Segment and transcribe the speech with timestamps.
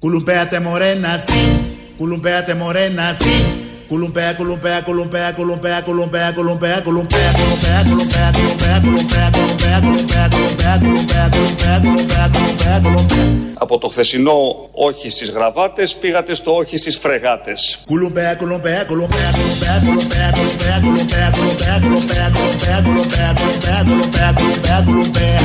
[0.00, 1.94] Culumpéate morena, sí.
[1.98, 3.59] Culumpéate morena, sí.
[3.90, 11.28] Culumpea, culumpea, culumpea, culumpea, culumpea, culumpea, culumpea, culumpea, culumpea, culumpea, culumpea, culumpea, culumpea, culumpea, culumpea,
[11.32, 13.54] culumpea, culumpea, culumpea, culumpea.
[13.54, 17.84] Από το χθεσινό όχι στις γραβάτες πήγατε στο όχι στις φρεγάτες.
[17.88, 25.40] Culumpea, culumpea, culumpea, culumpea, culumpea, culumpea, culumpea, culumpea, culumpea, culumpea, culumpea, culumpea, culumpea, culumpea, culumpea.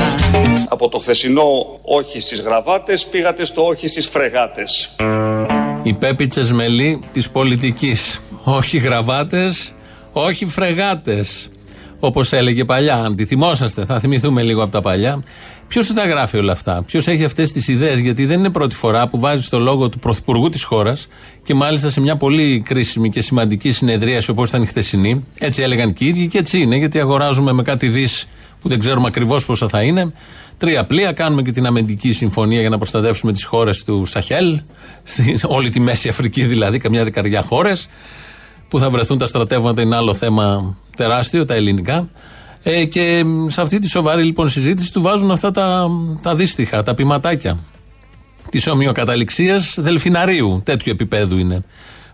[0.70, 4.96] Από το χθεσινό όχι στις γραβάτες πήγατε στο όχι στις φρεγάτες.
[5.84, 7.96] Η Πέπη Τσεσμελή τη πολιτική.
[8.48, 9.74] Όχι γραβάτες,
[10.12, 11.50] όχι φρεγάτες.
[12.00, 12.96] Όπως έλεγε παλιά.
[12.96, 15.24] Αν τη θυμόσαστε, θα θυμηθούμε λίγο από τα παλιά.
[15.68, 18.76] Ποιος του τα γράφει όλα αυτά, Ποιος έχει αυτές τις ιδέες, Γιατί δεν είναι πρώτη
[18.76, 21.08] φορά που βάζει το λόγο του Πρωθυπουργού της χώρας
[21.44, 25.26] και μάλιστα σε μια πολύ κρίσιμη και σημαντική συνεδρίαση όπως ήταν η χθεσινή.
[25.40, 28.28] Έτσι έλεγαν και οι ίδιοι και έτσι είναι, γιατί αγοράζουμε με κάτι δις
[28.62, 30.14] που δεν ξέρουμε ακριβώς πόσα θα είναι.
[30.58, 34.62] Τρία πλοία, κάνουμε και την αμυντική συμφωνία για να προστατεύσουμε τις χώρες του Σαχέλ,
[35.58, 37.88] όλη τη Μέση Αφρική δηλαδή, καμιά δεκαριά χώρες.
[38.76, 42.10] Που θα βρεθούν τα στρατεύματα είναι άλλο θέμα τεράστιο, τα ελληνικά.
[42.64, 45.90] Ε, και σε αυτή τη σοβαρή λοιπόν συζήτηση του βάζουν αυτά τα,
[46.22, 47.58] τα δύστιχα, τα ποιηματάκια
[48.50, 50.62] της ομοιοκαταληξίας δελφιναρίου.
[50.66, 51.64] Τέτοιου επίπεδου είναι.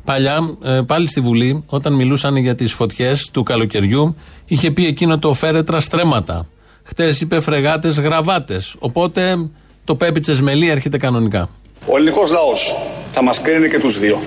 [0.06, 4.16] Παλιά, ε, πάλι στη Βουλή, όταν μιλούσαν για τις φωτιές του καλοκαιριού,
[4.46, 6.48] είχε πει εκείνο το φέρετρα στρέμματα.
[6.84, 8.76] Χτες είπε φρεγάτες γραβάτες.
[8.80, 9.50] Οπότε
[9.84, 11.50] το πέπιτσες μελί έρχεται κανονικά.
[11.86, 12.76] Ο ελληνικός λαός
[13.12, 14.22] θα μας κρίνει και τους δύο.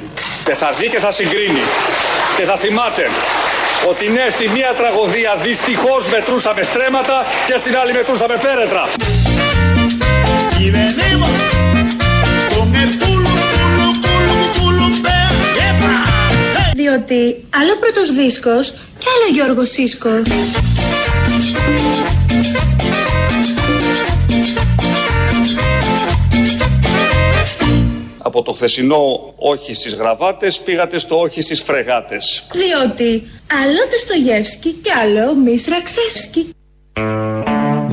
[0.45, 1.61] Και θα δει και θα συγκρίνει.
[2.37, 3.11] Και θα θυμάται
[3.89, 8.89] ότι ναι, στη μία τραγωδία δυστυχώς μετρούσαμε στρέμματα και στην άλλη μετρούσαμε φέρετρα.
[10.65, 11.37] Y venimos
[12.55, 15.93] con el culo, culo, culo, culumpea, yepa.
[16.57, 16.73] Hey.
[16.75, 20.23] Διότι άλλο πρώτος δίσκος και άλλο Γιώργος Σίσκος.
[28.27, 32.47] Από το χθεσινό όχι στις γραβάτες πήγατε στο όχι στις φρεγάτες.
[32.53, 33.31] Διότι
[33.63, 36.51] άλλο Τεστογεύσκη και άλλο Μισραξεύσκη.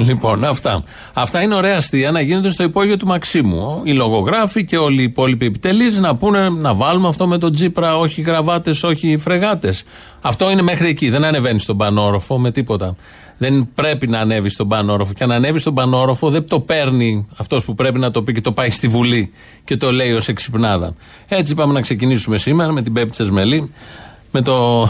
[0.05, 0.83] Λοιπόν, αυτά.
[1.13, 3.81] Αυτά είναι ωραία αστεία να γίνονται στο υπόγειο του Μαξίμου.
[3.83, 7.97] Οι λογογράφοι και όλοι οι υπόλοιποι επιτελείς να πούνε να βάλουμε αυτό με τον Τζίπρα,
[7.97, 9.83] όχι γραβάτες, όχι φρεγάτες.
[10.21, 11.09] Αυτό είναι μέχρι εκεί.
[11.09, 12.95] Δεν ανεβαίνει στον πανόροφο με τίποτα.
[13.37, 15.13] Δεν πρέπει να ανέβει στον πανόροφο.
[15.13, 18.41] Και αν ανέβει στον πανόροφο, δεν το παίρνει αυτός που πρέπει να το πει και
[18.41, 19.31] το πάει στη Βουλή
[19.63, 20.95] και το λέει ως εξυπνάδα.
[21.27, 23.71] Έτσι πάμε να ξεκινήσουμε σήμερα με την Πέπη Τσεσμελή
[24.31, 24.89] με το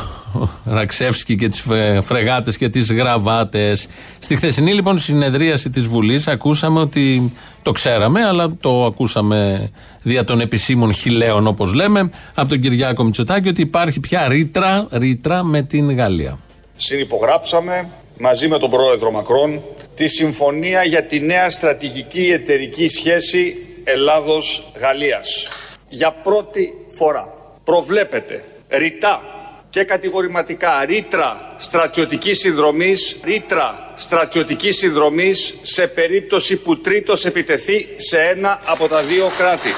[0.65, 1.65] Ραξεύσκι και τις
[2.01, 3.87] φρεγάτες και τις γραβάτες.
[4.19, 9.71] Στη χθεσινή λοιπόν συνεδρίαση της Βουλής ακούσαμε ότι το ξέραμε αλλά το ακούσαμε
[10.03, 15.43] δια των επισήμων χιλέων όπως λέμε από τον Κυριάκο Μητσοτάκη ότι υπάρχει πια ρήτρα, ρήτρα
[15.43, 16.39] με την Γαλλία.
[16.77, 19.61] Συνυπογράψαμε μαζί με τον πρόεδρο Μακρόν
[19.95, 25.47] τη συμφωνία για τη νέα στρατηγική εταιρική σχέση Ελλάδος-Γαλλίας.
[25.89, 29.30] Για πρώτη φορά προβλέπεται ρητά
[29.71, 38.59] και κατηγορηματικά ρήτρα στρατιωτικής συνδρομής, ρήτρα στρατιωτικής συνδρομής σε περίπτωση που τρίτος επιτεθεί σε ένα
[38.65, 39.69] από τα δύο κράτη.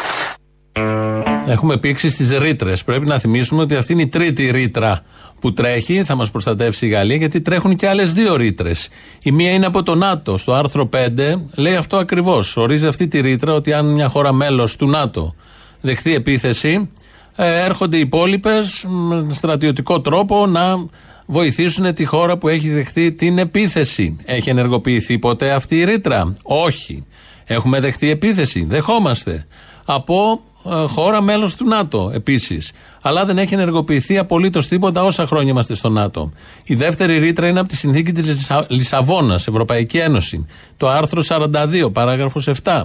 [1.48, 2.84] Έχουμε πήξει στις ρήτρες.
[2.84, 5.06] Πρέπει να θυμίσουμε ότι αυτή είναι η τρίτη ρήτρα
[5.40, 8.90] που τρέχει, θα μας προστατεύσει η Γαλλία, γιατί τρέχουν και άλλες δύο ρήτρες.
[9.24, 10.38] Η μία είναι από το ΝΑΤΟ.
[10.38, 12.58] Στο άρθρο 5 λέει αυτό ακριβώς.
[12.58, 15.36] Ορίζει αυτή τη ρήτρα ότι αν μια χώρα μέλος του ΝΑΤΟ
[15.81, 17.03] δεχθεί επίθεση, ε,
[17.36, 20.86] έρχονται οι υπόλοιπες με στρατιωτικό τρόπο να
[21.26, 24.16] βοηθήσουν τη χώρα που έχει δεχθεί την επίθεση.
[24.26, 27.06] Έχει ενεργοποιηθεί ποτέ αυτή η ρήτρα; Όχι.
[27.48, 28.66] Έχουμε δεχθεί επίθεση.
[28.66, 29.46] Δεχόμαστε.
[29.86, 30.53] Από ε,
[30.88, 32.72] χώρα μέλος του ΝΑΤΟ επίσης.
[33.01, 36.31] Αλλά δεν έχει ενεργοποιηθεί απολύτως τίποτα όσα χρόνια είμαστε στο ΝΑΤΟ.
[36.66, 40.46] Η δεύτερη ρήτρα είναι από τη συνθήκη της Λισαβόνας, Ευρωπαϊκή Ένωση.
[40.78, 42.84] Το άρθρο 42, παράγραφος 7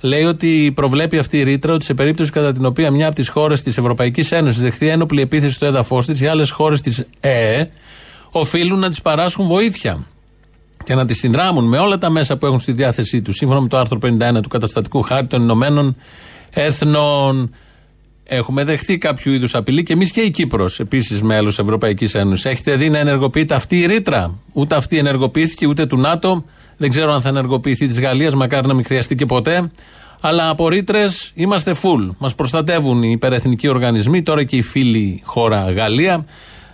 [0.00, 3.28] λέει ότι προβλέπει αυτή η ρήτρα ότι σε περίπτωση κατά την οποία μια από τις
[3.28, 7.70] χώρες της Ευρωπαϊκής Ένωσης δεχθεί ένοπλη επίθεση στο έδαφος της, οι άλλες χώρες της ΕΕ
[8.30, 10.06] οφείλουν να της παράσχουν βοήθεια
[10.84, 13.68] και να τη συνδράμουν με όλα τα μέσα που έχουν στη διάθεσή τους, σύμφωνα με
[13.68, 15.96] το άρθρο 51 του Καταστατικού Χάρτη των Ηνωμένων
[16.54, 17.54] Έθνων.
[18.24, 22.44] Έχουμε δεχθεί κάποιο είδους απειλή και εμείς και η Κύπρος, επίσης μέλος Ευρωπαϊκής Ένωσης.
[22.44, 26.44] Έχετε δει να ενεργοποιείται αυτή η ρήτρα; Ούτε αυτή ενεργοποιήθηκε, ούτε του ΝΑΤΟ.
[26.76, 29.70] Δεν ξέρω αν θα ενεργοποιηθεί της Γαλλίας, μακάρι να μην χρειαστεί και ποτέ.
[30.20, 32.08] Αλλά από ρήτρες είμαστε full.
[32.18, 36.24] Μας προστατεύουν οι υπερεθνικοί οργανισμοί, τώρα και η φίλη χώρα Γαλλία,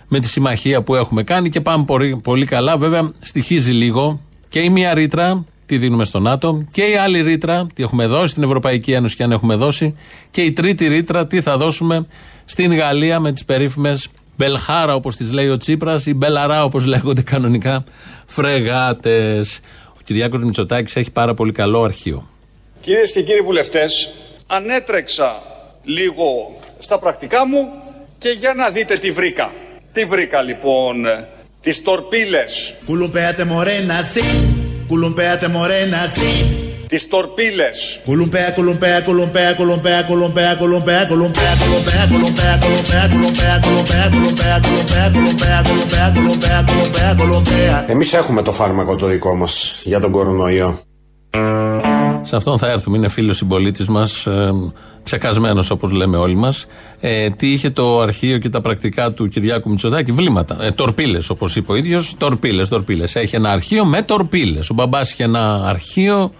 [0.07, 2.77] με τη συμμαχία που έχουμε κάνει και πάμε πολύ, πολύ καλά.
[2.77, 7.67] Βέβαια, στοιχίζει λίγο και η μία ρήτρα, τι δίνουμε στο ΝΑΤΟ, και η άλλη ρήτρα,
[7.73, 9.95] τι έχουμε δώσει στην Ευρωπαϊκή Ένωση και αν έχουμε δώσει,
[10.31, 12.07] και η τρίτη ρήτρα, τι θα δώσουμε
[12.45, 17.21] στην Γαλλία με τις περίφημες Μπελχαρά, όπως τις λέει ο Τσίπρας, ή Μπελαρά, όπως λέγονται
[17.21, 17.83] κανονικά,
[18.25, 19.59] φρεγάτες.
[20.03, 22.29] Κυριάκος Μητσοτάκης έχει πάρα πολύ καλό αρχείο.
[22.81, 24.13] Κυρίες και κύριοι βουλευτές,
[24.47, 25.41] ανέτρεξα
[25.83, 27.67] λίγο στα πρακτικά μου
[28.17, 29.51] και για να δείτε τι βρήκα.
[29.93, 31.05] Τι βρήκα λοιπόν,
[31.61, 32.73] τις τορπίλες.
[32.85, 34.01] Columpéate morena,
[34.87, 34.93] sí.
[34.93, 36.45] Columpéate morena, sí.
[36.87, 37.99] Τις τορπίλες.
[38.05, 45.61] Κουλουμπέα, κουλουμπέα, κουλουμπέα, κουλουμπέα, κουλουμπέα, κουλουμπέα, κουλουμπέα, κουλουμπέα, κουλουμπέα, κουλουμπέα, κουλουμπέα, κουλουμπέα, κουλουμπέα, κουλουμπέα, κουλουμπέα,
[45.63, 47.85] κουλουμπέα, κουλουμπέα, κουλουμπέα, κουλουμπέα.
[47.87, 50.79] Εμείς έχουμε το φάρμακο το δικό μας για τον κορονοϊό.
[52.27, 52.97] Σε αυτόν θα έρθουμε.
[52.97, 54.51] Είναι φίλος συμπολίτης μας, ε,
[55.03, 56.65] ψεκασμένος όπως λέμε όλοι μας.
[56.99, 60.57] Ε, τι είχε το αρχείο και τα πρακτικά του Κυριάκου Μητσοτάκη, βλήματα.
[60.63, 62.15] Ε, τορπίλες, όπως είπε ο ίδιος.
[62.17, 63.15] Τορπίλες, τορπίλες.
[63.15, 64.69] Έχει ένα αρχείο με τορπίλες.
[64.69, 66.31] Ο μπαμπάς είχε ένα αρχείο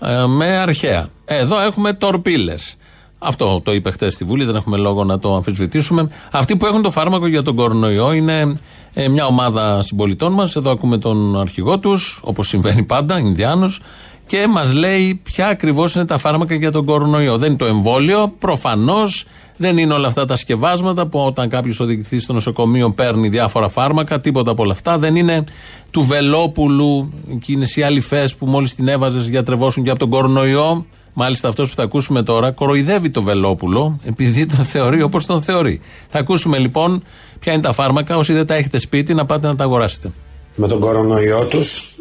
[0.00, 1.08] ε, με αρχαία.
[1.24, 2.76] Εδώ έχουμε τορπίλες.
[3.18, 6.10] Αυτό το είπε χθε στη Βουλή, δεν έχουμε λόγο να το αμφισβητήσουμε.
[6.32, 8.58] Αυτοί που έχουν το φάρμακο για τον κορονοϊό είναι
[8.94, 10.56] ε, μια ομάδα συμπολιτών μας.
[10.56, 13.80] Εδώ ακούμε τον αρχηγό τους, όπως συμβαίνει πάντα, Ινδιάνος,
[14.26, 17.38] και μας λέει ποια ακριβώς είναι τα φάρμακα για τον κορονοϊό.
[17.38, 19.26] Δεν είναι το εμβόλιο, προφανώς
[19.56, 24.20] δεν είναι όλα αυτά τα σκευάσματα που όταν κάποιος οδηγηθεί στο νοσοκομείο παίρνει διάφορα φάρμακα,
[24.20, 24.98] τίποτα από όλα αυτά.
[24.98, 25.44] Δεν είναι
[25.90, 30.86] του Βελόπουλου, εκείνε οι αληφέ που μόλις την έβαζες γιατρευόσουν και από τον κορονοϊό.
[31.14, 35.80] Μάλιστα αυτός που θα ακούσουμε τώρα κοροϊδεύει το Βελόπουλο επειδή τον θεωρεί όπως τον θεωρεί.
[36.08, 37.02] Θα ακούσουμε λοιπόν
[37.38, 38.16] ποια είναι τα φάρμακα.
[38.16, 40.12] Όσοι δεν τα έχετε σπίτι, να πάτε να τα αγοράσετε.
[40.54, 41.96] Με τον κορονοϊό τους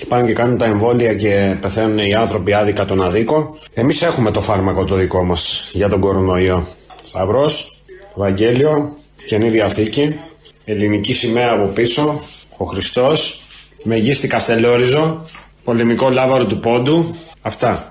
[0.00, 3.56] και πάνε και κάνουν τα εμβόλια και πεθαίνουν οι άνθρωποι άδικα τον αδίκο.
[3.74, 6.66] Εμείς έχουμε το φάρμακο το δικό μας για τον κορονοϊό.
[7.04, 7.82] Σταυρός,
[8.16, 10.18] Ευαγγέλιο, Καινή Διαθήκη,
[10.64, 12.20] ελληνική σημαία από πίσω,
[12.56, 13.42] ο Χριστός,
[13.82, 15.24] Μεγίστη Καστελόριζο,
[15.64, 17.14] πολεμικό λάβαρο του Πόντου.
[17.42, 17.88] Αυτά.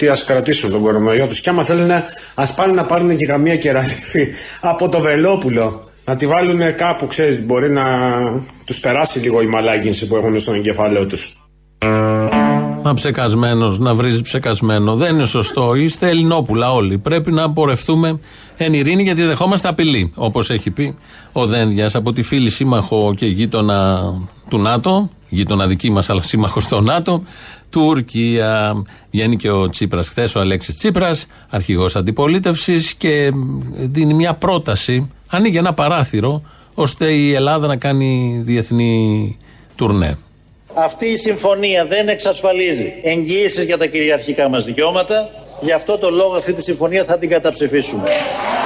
[0.00, 1.40] Αυτοί ας κρατήσουν τον κορονοϊό τους.
[1.40, 1.90] Και άμα θέλουν,
[2.34, 4.28] ας πάνε να πάρουν και καμία κεραλίφη
[4.60, 5.88] από το Βελόπουλο.
[6.04, 7.82] Να τη βάλουν κάπου, ξέρεις, μπορεί να
[8.64, 11.44] τους περάσει λίγο η μαλάγγινση που έχουν στον εγκεφάλαιο τους.
[12.82, 14.96] Μα ψεκασμένος, να βρίζει ψεκασμένο.
[14.96, 15.74] Δεν είναι σωστό.
[15.74, 16.98] Είστε Ελληνόπουλα όλοι.
[16.98, 18.20] Πρέπει να πορευτούμε
[18.56, 20.12] εν ειρήνη γιατί δεχόμαστε απειλή.
[20.14, 20.96] Όπως έχει πει
[21.32, 24.00] ο Δένδιας από τη φίλη σύμμαχο και γείτονα
[24.48, 27.22] του ΝΑΤΟ, γείτονα δική μας αλλά σύμμαχος στο ΝΑΤΟ,
[27.70, 28.82] Τουρκία.
[29.10, 33.30] Βγαίνει και ο Τσίπρας χθες, ο Αλέξης Τσίπρας, αρχηγός αντιπολίτευσης και
[33.76, 36.42] δίνει μια πρόταση, ανοίγει ένα παράθυρο
[36.74, 39.38] ώστε η Ελλάδα να κάνει διεθνή
[39.76, 40.18] τουρνέ.
[40.74, 45.30] Αυτή η συμφωνία δεν εξασφαλίζει εγγύησεις για τα κυριαρχικά μας δικαιώματα.
[45.60, 48.08] Γι' αυτό το λόγο αυτή τη συμφωνία θα την καταψηφίσουμε.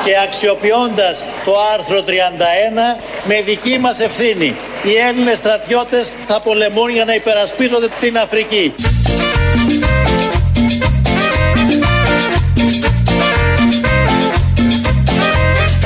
[0.04, 7.04] Και αξιοποιώντας το άρθρο 31 με δική μας ευθύνη οι Έλληνες στρατιώτες θα πολεμούν για
[7.04, 8.74] να υπερασπίζονται την Αφρική.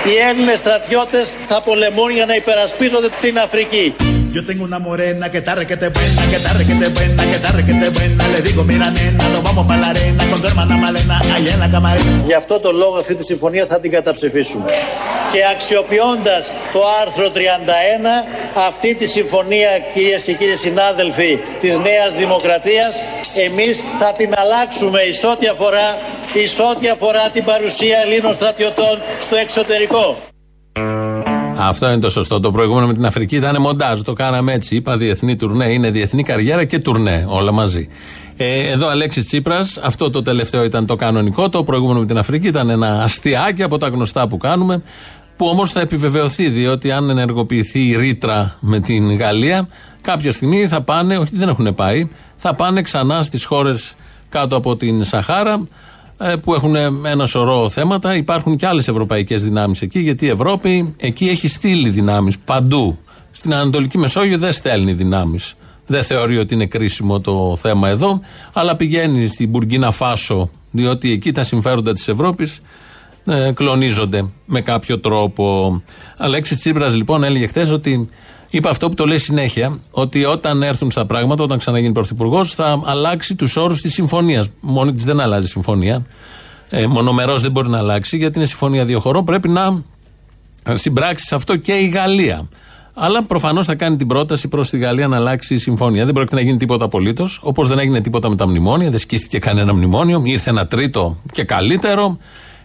[0.04, 3.94] Οι Έλληνες στρατιώτες θα πολεμούν για να υπερασπίζονται την Αφρική.
[4.34, 7.88] Yo tengo una morena que está requete buena, que está requete buena, que está requete
[7.88, 8.28] buena.
[8.28, 11.60] Le digo, mira nena, nos vamos para la arena con tu hermana Malena allá en
[11.60, 12.24] la camarena.
[12.26, 14.70] Γι' αυτό το λόγο αυτή τη συμφωνία θα την καταψηφίσουμε.
[15.32, 23.02] Και αξιοποιώντας το άρθρο 31, αυτή τη συμφωνία κυρίες και κύριοι συνάδελφοι της Νέας Δημοκρατίας,
[23.46, 25.98] εμείς θα την αλλάξουμε εις ό,τι αφορά,
[26.32, 30.27] εις ό,τι αφορά την παρουσία Ελλήνων στρατιωτών στο εξωτερικό.
[31.60, 32.40] Αυτό είναι το σωστό.
[32.40, 34.00] Το προηγούμενο με την Αφρική ήταν μοντάζ.
[34.00, 34.76] Το κάναμε έτσι.
[34.76, 35.72] Είπα διεθνή τουρνέ.
[35.72, 37.24] Είναι διεθνή καριέρα και τουρνέ.
[37.28, 37.88] Όλα μαζί.
[38.36, 39.76] Ε, εδώ Αλέξης Τσίπρας.
[39.76, 41.48] Αυτό το τελευταίο ήταν το κανονικό.
[41.48, 44.82] Το προηγούμενο με την Αφρική ήταν ένα αστιάκι από τα γνωστά που κάνουμε.
[45.36, 49.68] Που όμως θα επιβεβαιωθεί, διότι αν ενεργοποιηθεί η ρήτρα με την Γαλλία,
[50.00, 53.94] κάποια στιγμή θα πάνε, όχι δεν έχουν πάει, θα πάνε ξανά στις χώρες
[54.28, 55.62] κάτω από την Σαχάρα ε,
[56.42, 58.16] που έχουν ένα σωρό θέματα.
[58.16, 62.98] Υπάρχουν και άλλες ευρωπαϊκές δυνάμεις εκεί, γιατί η Ευρώπη εκεί έχει στείλει δυνάμεις παντού.
[63.30, 65.54] Στην Ανατολική Μεσόγειο δεν στέλνει δυνάμεις.
[65.86, 68.20] Δεν θεωρεί ότι είναι κρίσιμο το θέμα εδώ,
[68.52, 72.60] αλλά πηγαίνει στην Μπουργκίνα Φάσο, διότι εκεί τα συμφέροντα της Ευρώπης
[73.24, 75.82] ε, κλονίζονται με κάποιο τρόπο.
[76.18, 78.08] Αλέξης Τσίπρας λοιπόν έλεγε χθες ότι
[78.50, 82.82] είπε αυτό που το λέει συνέχεια, ότι όταν έρθουν στα πράγματα, όταν ξαναγίνει πρωθυπουργός, θα
[82.84, 84.48] αλλάξει τους όρους της συμφωνίας.
[84.60, 86.06] Μόνη της δεν αλλάζει συμφωνία.
[86.70, 89.24] Ε, Μονομερός δεν μπορεί να αλλάξει, γιατί είναι συμφωνία δύο χωρών.
[89.24, 89.82] Πρέπει να
[90.74, 92.48] συμπράξει σε αυτό και η Γαλλία.
[93.00, 96.04] Αλλά προφανώς θα κάνει την πρόταση προς τη Γαλλία να αλλάξει η συμφωνία.
[96.04, 97.40] Δεν πρόκειται να γίνει τίποτα απολύτως.
[97.42, 100.22] Όπως δεν έγινε τίποτα με τα μνημόνια, δεν σκίστηκε κανένα μνημόνιο.
[100.24, 102.18] Ήρθε ένα τρίτο και καλύτερο.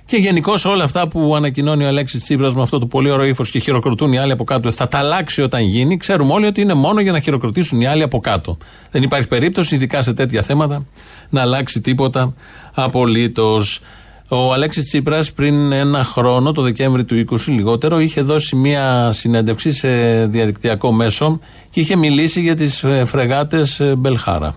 [0.05, 3.51] Και γενικώ όλα αυτά που ανακοινώνει ο Αλέξης Τσίπρας με αυτό το πολύ ωραίο ύφος
[3.51, 5.97] και χειροκροτούν οι άλλοι από κάτω, θα τα αλλάξει όταν γίνει.
[5.97, 8.57] Ξέρουμε όλοι ότι είναι μόνο για να χειροκροτήσουν οι άλλοι από κάτω.
[8.91, 10.85] Δεν υπάρχει περίπτωση, ειδικά σε τέτοια θέματα,
[11.29, 12.33] να αλλάξει τίποτα
[12.75, 13.81] απολύτως.
[14.29, 19.71] Ο Αλέξης Τσίπρας πριν ένα χρόνο, το Δεκέμβρη του 20 λιγότερο, είχε δώσει μια συνέντευξη
[19.71, 19.89] σε
[20.25, 24.55] διαδικτυακό μέσο και είχε μιλήσει για τις φρεγάτες Μπελχάρα.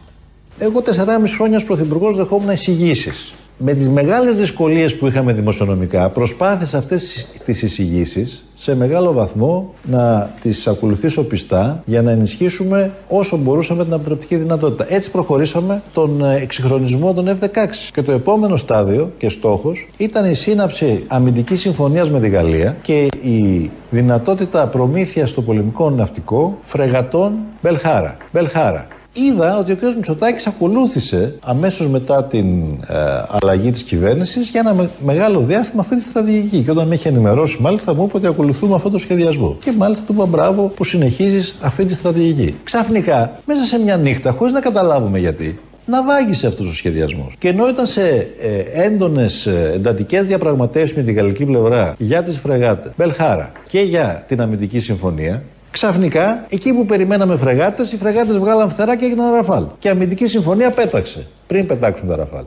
[0.58, 3.32] Εγώ 4,5 χρόνια ως πρωθυπουργός δεχόμουν εισηγήσεις.
[3.58, 10.30] Με τις μεγάλες δυσκολίες που είχαμε δημοσιονομικά, προσπάθησα αυτές τις εισηγήσεις σε μεγάλο βαθμό να
[10.42, 14.86] τις ακολουθήσω πιστά για να ενισχύσουμε όσο μπορούσαμε την αποτρεπτική δυνατότητα.
[14.88, 17.48] Έτσι προχωρήσαμε τον εξυγχρονισμό των F-16.
[17.92, 23.08] Και το επόμενο στάδιο και στόχος ήταν η σύναψη αμυντικής συμφωνίας με τη Γαλλία και
[23.20, 27.32] η δυνατότητα προμήθειας στο πολεμικό ναυτικό φρεγατών
[27.62, 28.16] Μπελχάρα.
[28.32, 28.86] Μπελχάρα
[29.16, 29.82] είδα ότι ο κ.
[29.82, 32.46] Μητσοτάκης ακολούθησε αμέσως μετά την
[32.88, 32.94] ε,
[33.28, 36.62] αλλαγή της κυβέρνησης για ένα μεγάλο διάστημα αυτή τη στρατηγική.
[36.62, 39.56] Και όταν με είχε ενημερώσει, μάλιστα μου είπε ότι ακολουθούμε αυτό το σχεδιασμό.
[39.64, 42.54] Και μάλιστα του είπα μπράβο που συνεχίζεις αυτή τη στρατηγική.
[42.64, 47.34] Ξαφνικά, μέσα σε μια νύχτα, χωρίς να καταλάβουμε γιατί, να βάγισε αυτός ο σχεδιασμός.
[47.38, 48.02] Και ενώ ήταν σε
[48.40, 54.24] ε, έντονες ε, εντατικές διαπραγματεύσεις με την γαλλική πλευρά για τις φρεγάτες Μπελχάρα και για
[54.28, 55.42] την αμυντική συμφωνία,
[55.76, 59.64] Ξαφνικά, εκεί που περιμέναμε φρεγάτες, οι φρεγάτες βγάλαν φτερά και έγιναν ραφάλ.
[59.78, 62.44] Και η αμυντική συμφωνία πέταξε πριν πετάξουν τα ραφάλ.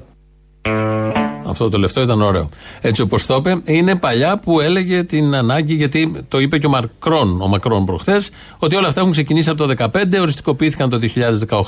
[1.50, 2.50] Αυτό το τελευταίο ήταν ωραίο.
[2.82, 6.70] Έτσι όπως το είπε, είναι παλιά που έλεγε την ανάγκη, γιατί το είπε και ο
[6.70, 8.30] Μακρόν, ο Μακρόν προχθές,
[8.60, 11.00] ότι όλα αυτά έχουν ξεκινήσει από το 2015, οριστικοποιήθηκαν το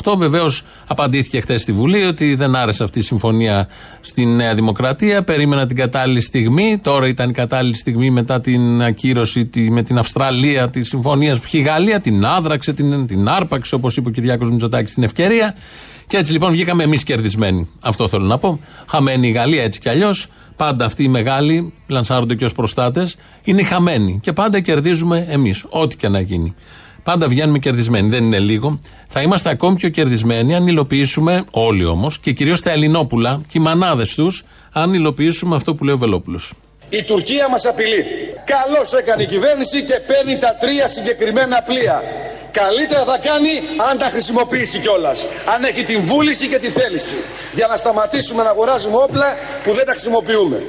[0.04, 0.16] 2018.
[0.18, 3.68] Βεβαίως απαντήθηκε χθες στη Βουλή ότι δεν άρεσε αυτή η συμφωνία
[4.02, 5.24] στη Νέα Δημοκρατία.
[5.24, 6.80] Περίμενα την κατάλληλη στιγμή.
[6.84, 11.58] Τώρα ήταν η κατάλληλη στιγμή μετά την ακύρωση με την Αυστραλία της συμφωνίας που είχε
[11.58, 12.02] η Γαλλία.
[12.02, 15.56] Την άδραξε, την, την άρπαξε, όπως είπε ο Κυριάκος Μητσοτάκης στην ευκαιρία.
[16.12, 17.70] Και έτσι λοιπόν βγήκαμε εμείς κερδισμένοι.
[17.80, 18.60] Αυτό θέλω να πω.
[18.88, 20.28] Χαμένη η Γαλλία έτσι κι αλλιώς.
[20.56, 23.16] Πάντα αυτοί οι μεγάλοι λανσάρονται και ως προστάτες.
[23.46, 24.20] Είναι χαμένοι.
[24.22, 25.66] Και πάντα κερδίζουμε εμείς.
[25.70, 26.54] Ό,τι και να γίνει.
[27.04, 28.10] Πάντα βγαίνουμε κερδισμένοι.
[28.10, 28.80] Δεν είναι λίγο.
[29.08, 33.62] Θα είμαστε ακόμη πιο κερδισμένοι αν υλοποιήσουμε, όλοι όμως, και κυρίως τα Ελληνόπουλα και οι
[33.62, 36.54] μανάδες τους, αν υλοποιήσουμε αυτό που λέει ο Βελόπουλος.
[37.00, 38.06] Η Τουρκία μας απειλεί.
[38.54, 42.04] Καλώς έκανε η κυβέρνηση και παίρνει τα τρία συγκεκριμένα πλοία.
[42.52, 43.54] Καλύτερα θα κάνει
[43.90, 45.28] αν τα χρησιμοποιήσει κιόλας.
[45.54, 47.16] Αν έχει την βούληση και τη θέληση.
[47.54, 50.64] Για να σταματήσουμε να αγοράζουμε όπλα που δεν τα χρησιμοποιούμε.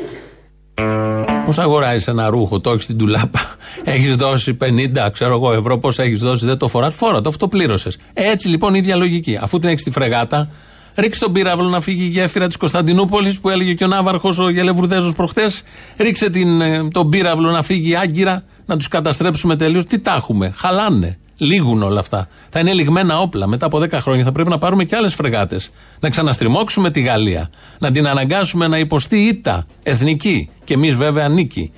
[1.47, 5.99] Πώς αγοράζεις ένα ρούχο, το έχεις στην τουλάπα, έχεις δώσει 50, ξέρω εγώ, ευρώ, πώς
[5.99, 7.97] έχεις δώσει, δεν το φοράς, φόρα το, αυτό πλήρωσες.
[8.13, 9.39] Έτσι λοιπόν η ίδια λογική.
[9.43, 10.51] Αφού την έχεις τη φρεγάτα,
[10.97, 14.49] ρίξει τον πύραυλο να φύγει η γέφυρα της Κωνσταντινούπολης που έλεγε και ο Ναύαρχος ο
[14.49, 15.63] Γελεβουρδέζο προχθές.
[15.99, 19.85] Ρίξε την, ε, τον πύραυλο να φύγει άγκυρα, να τους καταστρέψουμε τελείως.
[19.85, 21.19] Τι τα έχουμε, χαλάνε.
[21.37, 22.29] Λήγουν όλα αυτά.
[22.49, 23.47] Θα είναι λιγμένα όπλα.
[23.47, 25.71] Μετά από 10 χρόνια θα πρέπει να πάρουμε και άλλες φρεγάτες.
[26.01, 27.51] Να ξαναστριμώξουμε τη Γαλλία.
[27.79, 30.49] Να την αναγκάσουμε να υποστεί ήττα εθνική.
[30.65, 31.73] Και εμείς βέβαια νίκη.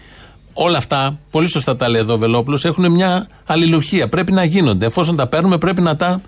[0.53, 4.09] Όλα αυτά, πολύ σωστά τα λέει εδώ ο Βελόπουλος, έχουν μια αλληλουχία.
[4.09, 4.87] Πρέπει να γίνονται.
[4.87, 6.21] Εφόσον τα παίρνουμε, πρέπει να τα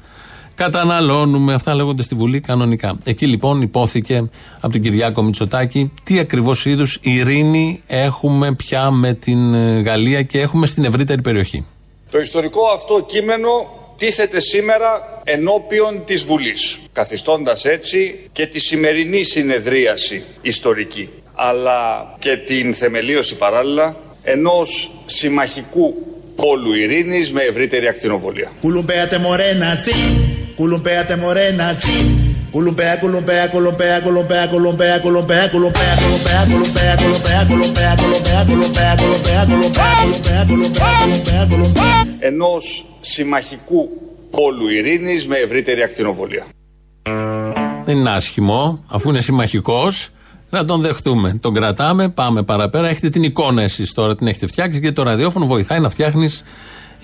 [0.56, 1.54] καταναλώνουμε.
[1.54, 2.98] Αυτά λέγονται στη Βουλή κανονικά.
[3.04, 4.28] Εκεί λοιπόν υπόθηκε
[4.60, 10.40] από τον Κυριάκο Μητσοτάκη τι ακριβώς είδους ειρήνη έχουμε πια με την ε, Γαλλία και
[10.40, 11.66] έχουμε στην ευρύτερη περιοχή.
[12.10, 13.48] Το ιστορικό αυτό κείμενο
[13.98, 22.75] τίθεται σήμερα ενώπιον της Βουλής, καθιστώντας έτσι και τη σημερινή συνεδρίαση ιστορική, αλλά και την
[22.75, 25.94] θεμελίωση παράλληλα ενός συμμαχικού
[26.36, 28.50] πόλου ειρήνης με ευρύτερη ακτινοβολία.
[30.56, 31.04] Κολομπέα,
[33.00, 38.94] κολομπέα, κολομπέα, κολομπέα, κολομπέα, κολομπέα, κολομπέα, κολομπέα, κολομπέα, κολομπέα, κολομπέα, κολομπέα, κολομπέα,
[39.46, 43.88] κολομπέα, κολομπέα, κολομπέα, κολομπέα, ενός συμμαχικού
[44.30, 46.44] πόλου ειρήνης με ευρύτερη ακτινοβολία.
[47.84, 49.88] Δεν είναι άσχημο, αφού είναι συμμαχικό,
[50.50, 51.38] να τον δεχτούμε.
[51.40, 52.88] Τον κρατάμε, πάμε παραπέρα.
[52.88, 56.28] Έχετε την εικόνα εσεί τώρα, την έχετε φτιάξει και το ραδιόφωνο βοηθάει να φτιάχνει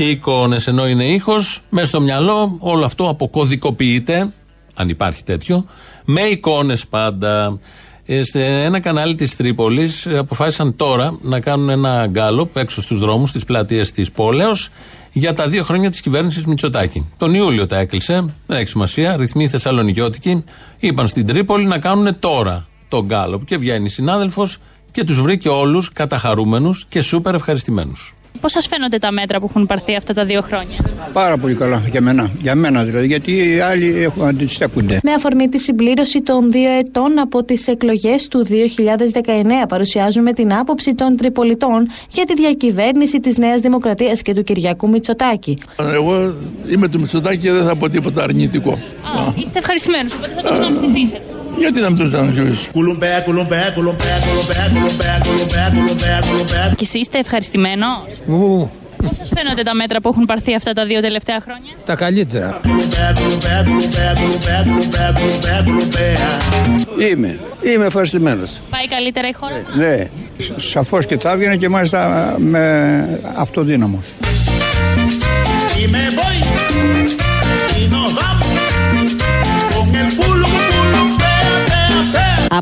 [0.05, 0.67] εικόνες.
[0.67, 4.33] Ενώ είναι ήχος, μέσα στο μυαλό όλο αυτό αποκωδικοποιείται
[4.75, 5.65] αν υπάρχει τέτοιο,
[6.07, 7.59] με εικόνες πάντα.
[8.07, 12.99] Ε, σε ένα κανάλι της Τρίπολης ε, αποφάσισαν τώρα να κάνουν ένα γκάλωπ έξω στους
[12.99, 14.69] δρόμους, στι πλατείε της πόλεως,
[15.13, 17.11] για τα δύο χρόνια της κυβέρνησης Μητσοτάκη.
[17.17, 20.45] Τον Ιούλιο τα έκλεισε, δεν έχει σημασία, ρυθμοί Θεσσαλονικιώτικοι,
[20.81, 23.45] είπαν στην Τρίπολη να κάνουν τώρα το γκάλωπ.
[23.45, 24.59] Και βγαίνει συνάδελφος
[24.91, 28.15] και τους βρήκε όλους καταχαρούμενους και σούπερ ευχαριστημένους.
[28.41, 30.77] Πώς σας φαίνονται τα μέτρα που έχουν πάρθει αυτά τα δύο χρόνια,
[31.13, 32.31] Πάρα πολύ καλά για μένα.
[32.41, 35.01] Για μένα δηλαδή, γιατί οι άλλοι έχουν αντιστέκονται.
[35.03, 40.95] Με αφορμή τη συμπλήρωση των δύο ετών από τις εκλογές του 2019, παρουσιάζουμε την άποψη
[40.95, 45.59] των τριπολιτών για τη διακυβέρνηση της Νέας Δημοκρατίας και του Κυριακού Μητσοτάκη.
[45.95, 46.35] Εγώ
[46.69, 48.73] είμαι του Μητσοτάκη και δεν θα πω τίποτα αρνητικό.
[48.73, 51.32] Α, είστε ευχαριστημένοι, οπότε θα το ξαναψηφίσετε.
[51.59, 52.71] Γιατί να μην το ξαναψηφίσω.
[56.77, 57.87] Και εσύ είστε ευχαριστημένο.
[58.97, 62.61] Πώς σας φαίνονται τα μέτρα που έχουν πάρθει αυτά τα δύο τελευταία χρόνια, Τα καλύτερα.
[67.11, 67.39] Είμαι.
[67.63, 68.61] Είμαι ευχαριστημένος.
[68.71, 70.09] Πάει καλύτερα η χώρα; Ναι.
[70.57, 74.05] Σαφώς και θα έβγαινε και μάλιστα με αυτοδύναμος.
[75.83, 76.13] Y me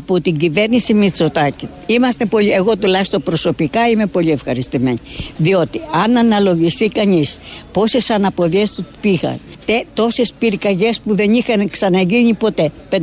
[0.01, 1.67] από την κυβέρνηση Μητσοτάκη.
[1.85, 4.97] Είμαστε πολύ, εγώ τουλάχιστον προσωπικά είμαι πολύ ευχαριστημένη.
[5.37, 7.39] Διότι αν αναλογιστεί κανείς
[7.71, 9.39] πόσες αναποδιές του πήγαν,
[9.93, 12.95] τόσες πυρκαγιές που δεν είχαν ξαναγίνει ποτέ, 560,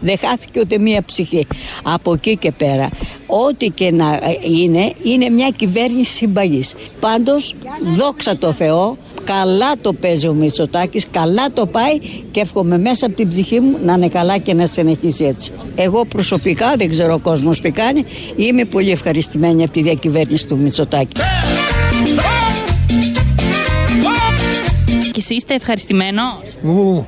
[0.00, 1.46] δεν χάθηκε ούτε μία ψυχή.
[1.82, 2.88] Από εκεί και πέρα,
[3.26, 4.20] ό,τι και να
[4.62, 6.74] είναι, είναι μια κυβέρνηση συμπαγής.
[7.00, 7.54] Πάντως,
[7.92, 11.98] δόξα τω Θεώ, Καλά το παίζει ο Μητσοτάκης, καλά το πάει
[12.30, 15.52] και εύχομαι μέσα από την ψυχή μου να είναι καλά και να συνεχίσει έτσι.
[15.74, 18.04] Εγώ προσωπικά, δεν ξέρω ο κόσμος τι κάνει,
[18.36, 21.20] είμαι πολύ ευχαριστημένη από τη διακυβέρνηση του Μητσοτάκη.
[25.12, 26.22] Και εσύ είστε ευχαριστημένο;
[26.62, 27.06] Ου,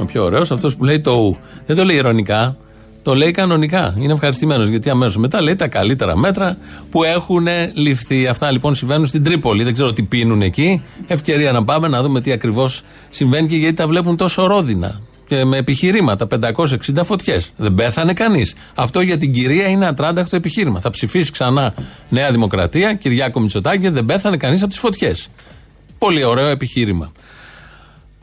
[0.00, 1.36] Ο πιο ωραίος αυτός που λέει το ου.
[1.66, 2.56] Δεν το λέει ηρωνικά.
[3.02, 3.94] Το λέει κανονικά.
[3.98, 6.56] Είναι ευχαριστημένος γιατί αμέσως μετά λέει τα καλύτερα μέτρα
[6.90, 8.26] που έχουν ληφθεί.
[8.26, 9.62] Αυτά λοιπόν συμβαίνουν στην Τρίπολη.
[9.62, 10.82] Δεν ξέρω τι πίνουν εκεί.
[11.06, 15.00] Ευκαιρία να πάμε να δούμε τι ακριβώς συμβαίνει και γιατί τα βλέπουν τόσο ρόδινα.
[15.26, 16.26] Και με επιχειρήματα.
[16.26, 17.52] 560 φωτιές.
[17.56, 18.54] Δεν πέθανε κανείς.
[18.74, 20.80] Αυτό για την κυρία είναι ατράνταχτο επιχείρημα.
[20.80, 21.74] Θα ψηφίσει ξανά
[22.08, 25.28] Νέα Δημοκρατία, Κυριάκο Μητσοτάκη, δεν πέθανε κανείς από τις φωτιές.
[25.98, 27.12] Πολύ ωραίο επιχείρημα.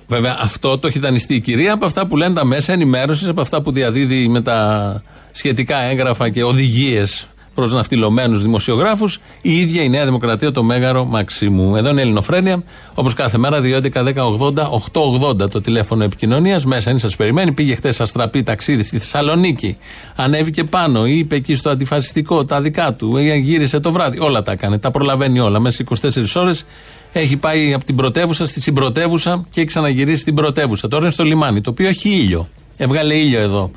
[0.07, 3.41] Βέβαια, αυτό το έχει δανειστεί η κυρία από αυτά που λένε τα μέσα ενημέρωσης, από
[3.41, 9.89] αυτά που διαδίδει με τα σχετικά έγγραφα και οδηγίες προς ναυτιλωμένους δημοσιογράφους, η ίδια η
[9.89, 11.75] Νέα Δημοκρατία, το μέγαρο Μαξίμου.
[11.75, 16.65] Εδώ είναι η Ελληνοφρένεια, όπως κάθε μέρα, 2.11.10.80.880 το τηλέφωνο επικοινωνίας.
[16.65, 17.51] Μέσα είναι, σας περιμένει.
[17.51, 19.77] Πήγε χθες αστραπή ταξίδι στη Θεσσαλονίκη.
[20.15, 23.17] Ανέβηκε πάνω, είπε εκεί στο αντιφασιστικό τα δικά του.
[23.17, 24.19] Γύρισε το βράδυ.
[24.19, 24.77] Όλα τα έκανε.
[24.77, 25.59] Τα προλαβαίνει όλα.
[25.59, 26.65] Μέσα 24 ώρες
[27.19, 30.87] έχει πάει από την πρωτεύουσα στη συμπρωτεύουσα και έχει ξαναγυρίσει στην πρωτεύουσα.
[30.87, 32.49] Τώρα είναι στο λιμάνι, το οποίο έχει ήλιο.
[32.77, 33.71] Έβγαλε ήλιο εδώ.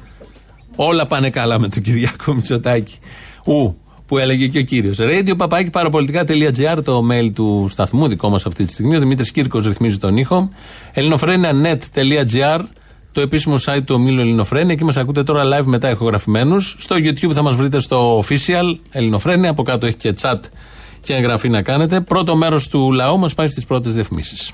[0.76, 2.98] Όλα πάνε καλά με τον Κυριάκο Μητσοτάκη.
[3.44, 4.98] Ου, που έλεγε και ο κύριος.
[5.00, 8.96] Radio παπάκι παραπολιτικά.gr, το mail του σταθμού, δικό μας αυτή τη στιγμή.
[8.96, 10.50] Ο Δημήτρης Κύρκος ρυθμίζει τον ήχο.
[10.92, 12.60] ελληνοφρένια.net.gr,
[13.12, 14.72] το επίσημο site του ομίλου Ελληνοφρένια.
[14.72, 16.76] Εκεί μας ακούτε τώρα live μετά ηχογραφημένους.
[16.78, 19.50] Στο YouTube θα μας βρείτε στο official Ελληνοφρένια.
[19.50, 20.38] Από κάτω έχει και chat
[21.02, 22.00] και εγγραφή να κάνετε.
[22.00, 24.52] Πρώτο μέρος του λαού μας πάει στις πρώτες διαφημίσεις.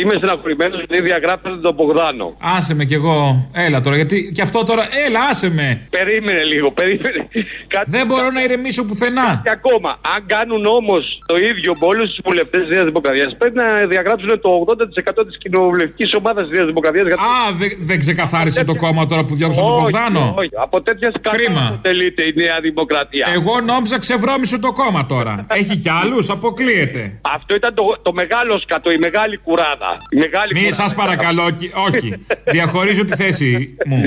[0.00, 2.36] Είμαι στεναχωρημένο γιατί διαγράψατε τον Μπογδάνο.
[2.56, 3.48] Άσε με κι εγώ.
[3.52, 4.84] Έλα τώρα, γιατί και αυτό τώρα.
[5.06, 5.86] Έλα, άσε με.
[5.90, 7.28] Περίμενε λίγο, περίμενε.
[7.74, 9.40] Κάτι Δεν μπορώ να ηρεμήσω πουθενά.
[9.44, 13.56] Και ακόμα, αν κάνουν όμως το ίδιο με όλους τους βουλευτές της Νέας Δημοκρατίας, πρέπει
[13.62, 17.06] να διαγράψουν το 80% της κοινοβουλευτικής ομάδας της Νέας Δημοκρατίας.
[17.12, 20.34] Α, δεν δεν ξεκαθάρισε το κόμμα τώρα που διώξαν τον Μπογδάνο.
[20.38, 21.60] Όχι, από τέτοια Κρίμα.
[21.60, 23.26] σκάφη τελείται η Νέα Δημοκρατία.
[23.34, 25.46] Εγώ νόμιζα ξεβρώμισε το κόμμα τώρα.
[25.60, 27.18] Έχει κι άλλους, αποκλείεται.
[27.36, 29.75] Αυτό ήταν το, το μεγάλο σκατό, η μεγάλη κουράδα.
[30.10, 30.82] Η μεγάλη Μη κουράδα.
[30.82, 32.08] σας παρακαλώ, κι- όχι.
[32.56, 33.98] Διαχωρίζω τη θέση μου.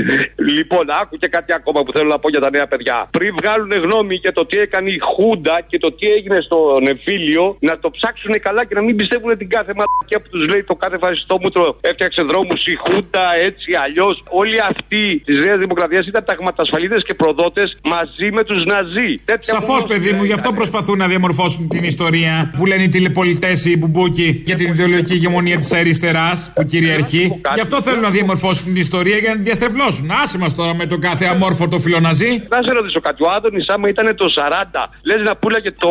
[0.58, 3.08] Λοιπόν, άκου και κάτι ακόμα που θέλω να πω για τα νέα παιδιά.
[3.18, 7.58] Πριν βγάλουν γνώμη για το τι έκανε η Χούντα και το τι έγινε στον εμφύλιο,
[7.60, 10.76] να το ψάξουν καλά και να μην πιστεύουν την κάθε μαλακία που τους λέει το
[10.76, 14.24] κάθε φασιστόμουτρο έφτιαξε δρόμους η Χούντα έτσι αλλιώς.
[14.30, 19.10] Όλοι αυτοί της Νέας Δημοκρατίας ήταν ταγματασφαλίδες και προδότες μαζί με τους Ναζί.
[19.26, 22.90] Τέτοια Σαφώς, μόνο παιδί μου, γι' αυτό προσπαθούν να διαμορφώσουν την ιστορία που λένε οι
[22.89, 27.41] τηλεπωλητές ή οι Μπουμπούκοι για την ιδεολογική ηγεμονία της αριστεράς που κυριαρχεί.
[27.54, 30.12] Γι' αυτό θέλουν να διαμορφώσουν την ιστορία για να την διαστρεβλώσουν.
[30.24, 32.30] Άσε μας τώρα με τον κάθε αμόρφωτο φιλοναζί.
[32.50, 33.24] Να σε ρωτήσω κάτι.
[33.24, 35.89] Ο Άδωνης, άμα ήταν το 40, λες να πούλαγε το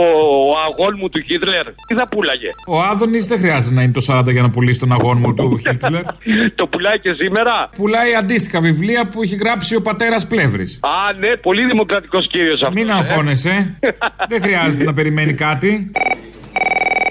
[0.67, 2.51] αγών μου του Χίτλερ; Τι θα πούλαγε.
[2.67, 5.59] Ο Άδωνης δεν χρειάζεται να είναι το 40 για να πουλήσει τον αγώνα μου του
[5.67, 6.03] Χίτλερ.
[6.55, 10.81] το πουλάει και σήμερα; Πουλάει αντίστοιχα βιβλία που έχει γράψει ο πατέρας Πλεύρης.
[10.83, 12.75] Α, ναι, πολύ δημοκρατικός κύριος αυτός.
[12.75, 13.79] Μην αγχώνεσαι.
[14.31, 15.91] δεν χρειάζεται να περιμένει κάτι.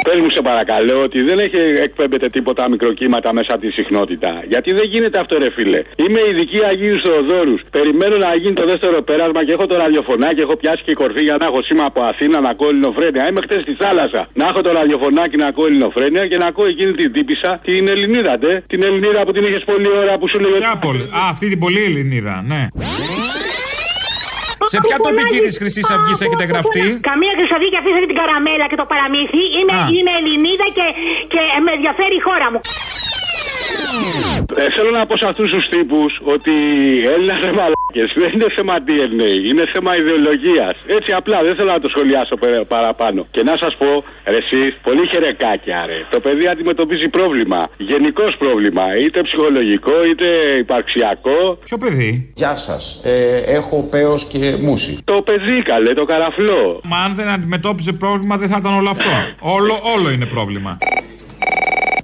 [0.08, 4.32] Πε μου, σε παρακαλώ, ότι δεν έχει εκπέμπεται τίποτα μικροκύματα μέσα από τη συχνότητα.
[4.52, 5.80] Γιατί δεν γίνεται αυτό, ρε φίλε.
[6.04, 7.62] Είμαι ειδική Αγίου Θεοδόρους.
[7.78, 10.40] Περιμένω να γίνει το δεύτερο πέρασμα και έχω το ραδιοφωνάκι.
[10.46, 13.22] Έχω πιάσει και κορφή για να έχω σήμα από Αθήνα να ακούω ελληνοφρένια.
[13.30, 14.22] Είμαι χτες στη θάλασσα.
[14.40, 18.34] Να έχω το ραδιοφωνάκι να ακούω ελληνοφρένια και να ακούω εκείνη την τύπησα, την Ελληνίδα,
[18.38, 18.54] ντε.
[18.72, 20.58] Την Ελληνίδα που την είχες πολύ ώρα που σου λέγε.
[20.58, 21.04] Ποια πολύ.
[21.20, 22.62] Α, αυτή την πολύ Ελληνίδα, ναι.
[24.74, 28.78] Σε ποια τοπική της Χρυσή Αυγή έχετε γραφτεί; Καμία χρυσαυγή και αφήσατε την καραμέλα και
[28.82, 29.42] το παραμύθι.
[29.58, 29.82] Είμαι, Α.
[29.96, 30.86] είμαι Ελληνίδα και,
[31.34, 32.60] και με ενδιαφέρει η χώρα μου.
[34.62, 38.10] Ε, θέλω να πω σε αυτούς τους τύπους ότι οι Έλληνε είναι μαλάκες.
[38.22, 40.74] Δεν είναι θέμα DNA, είναι θέμα ιδεολογίας.
[40.98, 43.20] Έτσι απλά, δεν θέλω να το σχολιάσω πε- παραπάνω.
[43.36, 43.92] Και να σας πω,
[44.34, 46.00] ρε εσεί, πολύ χερεκάκια, ρε.
[46.14, 47.60] Το παιδί αντιμετωπίζει πρόβλημα.
[47.92, 48.86] Γενικό πρόβλημα.
[49.04, 50.28] Είτε ψυχολογικό, είτε
[50.64, 51.40] υπαρξιακό.
[51.68, 53.02] Ποιο παιδί; Γεια σας.
[53.04, 54.92] Ε, έχω παίο και μουσι.
[55.12, 56.64] Το παιδί, καλέ, το καραφλό.
[56.84, 59.10] Μα αν δεν αντιμετώπιζε πρόβλημα δεν θα ήταν όλο αυτό.
[59.40, 60.78] όλο, όλο είναι πρόβλημα.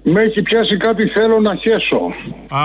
[0.03, 2.01] Με έχει πιάσει κάτι θέλω να χέσω.
[2.47, 2.63] Α,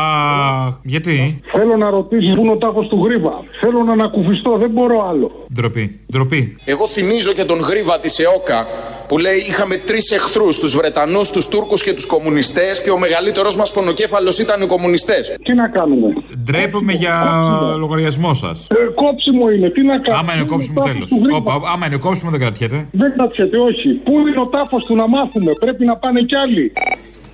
[0.83, 3.33] γιατί; Θέλω να ρωτήσω πού είναι ο τάφος του γρίβα.
[3.61, 5.47] Θέλω να ανακουφιστώ, δεν μπορώ άλλο.
[5.53, 6.01] Ντροπή.
[6.13, 6.57] Ντροπή.
[6.65, 8.67] Εγώ θυμίζω και τον γρίβα της ΕΟΚΑ
[9.09, 13.57] που λέει είχαμε τρεις εχθρούς, τους Βρετανούς, τους Τούρκους και τους κομμουνιστές και ο μεγαλύτερος
[13.57, 15.37] μας πονοκέφαλος ήταν οι κομμουνιστές.
[15.43, 16.13] Τι να κάνουμε;
[16.45, 17.15] Ντρέπομαι για
[17.79, 18.67] λογαριασμό σας.
[18.71, 21.11] Ε, κόψιμο είναι, τι να κάνουμε; Άμα είναι κόψιμο, τέλος.
[21.73, 22.87] Άμα είναι κόψιμο, δεν κρατιέται.
[22.91, 23.89] Δεν κρατιέται, όχι.
[24.05, 26.73] Πού είναι ο τάφος του να μάθουμε, πρέπει να πάνε κι άλλοι.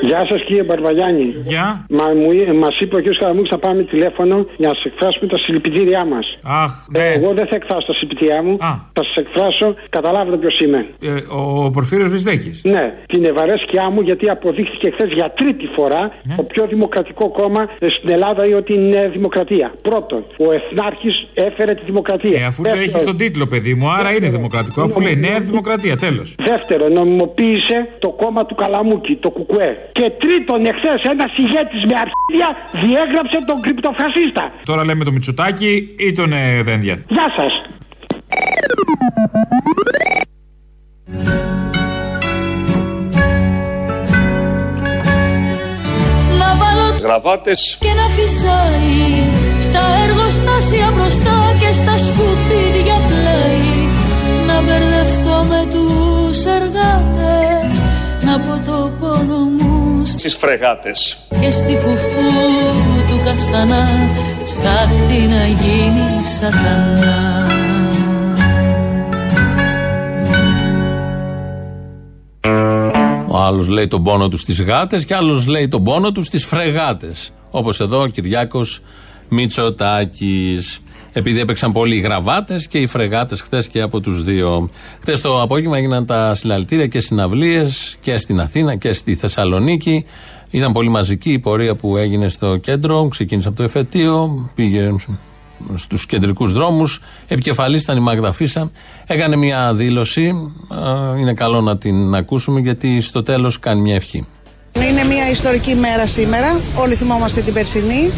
[0.00, 1.34] Γεια σας κύριε Μπαρβαγιάννη.
[1.36, 1.86] Γεια.
[1.88, 3.16] Μα μου, μας είπε ο κ.
[3.18, 6.38] Καραμούκης να πάμε τηλέφωνο για να σας εκφράσουμε τα συλληπιτήριά μας.
[6.44, 7.06] Αχ, ναι.
[7.16, 8.56] Εγώ δεν θα εκφράσω τα συλληπιτήριά μου.
[8.92, 10.86] Θα σας εκφράσω, καταλάβετε ποιος είμαι.
[11.02, 12.60] Ε, ο Πορφύριος Βυσδέκης.
[12.64, 16.34] Ναι, την ευαρέσκειά μου γιατί αποδείχθηκε χθες για τρίτη φορά Ναι.
[16.34, 19.72] το πιο δημοκρατικό κόμμα ε, στην Ελλάδα ή ότι είναι δημοκρατία.
[19.82, 22.40] Πρώτον, ο Εθνάρχης έφερε τη δημοκρατία.
[22.40, 24.82] Ε, αφού το έχεις στον τίτλο, παιδί μου, άρα είναι δημοκρατικό.
[24.82, 26.34] Αφού λέει Νέα Δημοκρατία, τέλος.
[26.38, 29.89] Δεύτερον, νομιμοποίησε το κόμμα του Καλαμούκη, το Κουκουέ.
[29.92, 32.48] Και τρίτον, εχθές ένας ηγέτης με αρχίδια
[32.82, 34.52] διέγραψε τον κρυπτοφασίστα.
[34.64, 37.52] Τώρα λέμε το Μητσοτάκι ή τον ε, Δένδια; Γεια σας.
[46.38, 49.22] Να βάλω Γραβάτες και να φυσάει
[49.60, 53.68] Στα εργοστάσια μπροστά και στα σκουπίδια πλάι
[54.46, 57.49] Να μπερδευτώ με τους εργάτες
[60.20, 61.18] στις φρεγάτες.
[61.40, 62.30] και στη φουφού
[63.08, 63.88] του καστανά
[64.44, 67.46] Στάχτη να γίνει σατανά
[73.28, 76.44] Ο άλλος λέει τον πόνο του στις γάτες και άλλος λέει τον πόνο του στις
[76.44, 77.30] φρεγάτες.
[77.50, 78.80] Όπως εδώ ο Κυριάκος
[79.28, 80.80] Μητσοτάκης.
[81.12, 84.70] Επειδή έπαιξαν πολλοί οι γραβάτες και οι φρεγάτες χθες και από τους δύο.
[85.00, 90.04] Χθες το απόγευμα έγιναν τα συλλαλητήρια και συναυλίες και στην Αθήνα και στη Θεσσαλονίκη.
[90.50, 93.08] Ήταν πολύ μαζική η πορεία που έγινε στο κέντρο.
[93.08, 94.94] Ξεκίνησε από το εφετείο, πήγε
[95.74, 97.00] στους κεντρικούς δρόμους.
[97.28, 98.70] Επικεφαλής ήταν η Μάγδα Φίσα.
[99.06, 100.28] Έκανε μια δήλωση.
[100.68, 104.26] Α, Είναι καλό να την ακούσουμε γιατί στο τέλος κάνει μια ευχή.
[104.72, 106.60] Είναι μια ιστορική μέρα σήμερα.
[106.78, 108.10] Όλοι θυμόμαστε την περσινή,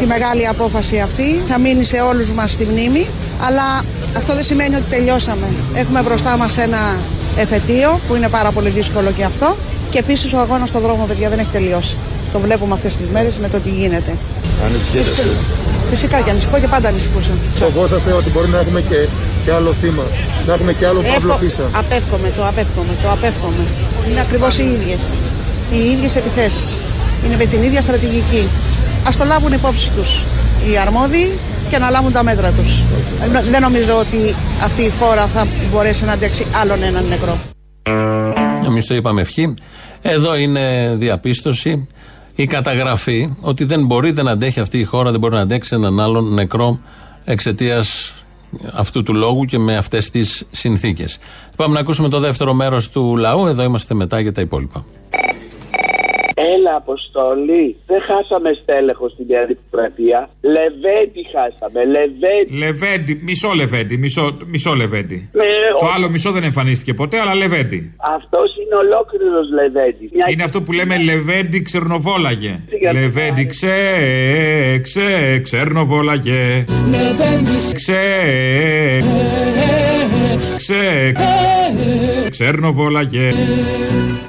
[0.00, 1.42] τη μεγάλη απόφαση αυτή.
[1.48, 3.06] Θα μείνει σε όλους μας στη μνήμη.
[3.46, 3.84] Αλλά
[4.16, 5.46] αυτό δεν σημαίνει ότι τελειώσαμε.
[5.74, 6.96] Έχουμε μπροστά μας ένα
[7.36, 9.56] εφετείο που είναι πάρα πολύ δύσκολο και αυτό.
[9.90, 11.96] Και επίσης ο αγώνας στον δρόμο, παιδιά, δεν έχει τελειώσει.
[12.32, 14.16] Το βλέπουμε αυτές τις μέρες με το τι γίνεται.
[14.66, 15.22] Ανησυχείτε.
[15.90, 17.30] Φυσικά και ανησυχώ και πάντα ανησυχούσα.
[17.58, 18.98] Φοβόσαστε ότι μπορεί να έχουμε και,
[19.44, 20.02] και άλλο θύμα.
[20.46, 21.64] Να έχουμε και άλλο Παύλο Εύχο- Φίσα.
[21.82, 23.64] Απέφχομαι, το απέφχομαι, το απέφχομαι.
[24.10, 25.00] Είναι ακριβώς οι ίδιες.
[25.74, 26.68] Οι ίδιες επιθέσεις.
[27.24, 28.48] Είναι με την ίδια στρατηγική.
[29.06, 30.22] Ας το λάβουν υπόψη τους
[30.70, 31.38] οι αρμόδιοι
[31.70, 32.80] και να λάβουν τα μέτρα τους.
[33.22, 37.38] Ε, Δεν νομίζω ότι αυτή η χώρα θα μπορέσει να αντέξει άλλον έναν νεκρό.
[38.66, 39.54] Εμείς το είπαμε ευχή.
[40.02, 41.88] Εδώ είναι διαπίστωση
[42.34, 46.00] η καταγραφή ότι δεν μπορεί, δεν αντέχει αυτή η χώρα, δεν μπορεί να αντέξει έναν
[46.00, 46.78] άλλον νεκρό
[47.24, 48.14] εξαιτίας
[48.72, 51.18] αυτού του λόγου και με αυτές τις συνθήκες.
[51.56, 53.46] Πάμε να ακούσουμε το δεύτερο μέρος του λαού.
[53.46, 54.84] Εδώ είμαστε μετά για τα υπόλοιπα.
[56.66, 57.76] Έλα, Αποστολή.
[57.86, 60.20] Δεν χάσαμε στέλεχος στην Νέα Δημοκρατία.
[60.54, 61.80] Λεβέντι χάσαμε.
[61.94, 62.52] Λεβέντι.
[62.62, 65.28] Λεβέντι, μισό Λεβέντι, μισό, μισό Λεβέντι.
[65.32, 65.42] Ναι,
[65.80, 67.94] Το ο- άλλο μισό δεν εμφανίστηκε ποτέ, αλλά Λεβέντι.
[68.16, 70.10] Αυτός είναι ολόκληρος Λεβέντι.
[70.12, 70.26] Μια...
[70.32, 72.60] Είναι αυτό που λέμε Λεβέντι ξερνοβόλαγε.
[72.80, 73.76] Για να Λεβέντι ξε,
[74.82, 76.64] ξε, ξερνοβόλαγε.
[77.74, 78.02] Ξε,
[80.56, 81.12] ξε,
[82.36, 83.26] ξερνοβόλαγε.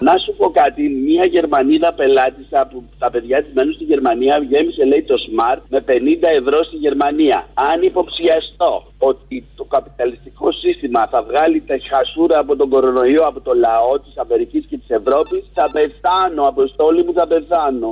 [0.08, 0.84] Να σου πω κάτι.
[1.08, 5.80] Μια Γερμανίδα πελάτησα που τα παιδιά της μένουν στη Γερμανία γέμισε λέει το Smart με
[5.88, 5.92] 50
[6.42, 7.38] ευρώ στη Γερμανία.
[7.72, 13.54] Αν υποψιαστώ ότι το καπιταλιστικό σύστημα θα βγάλει τα χασούρα από τον κορονοϊό από το
[13.66, 16.42] λαό της Αμερικής και της Ευρώπης, θα πεθάνω.
[16.54, 17.90] Αποστόλη μου θα πεθάνω.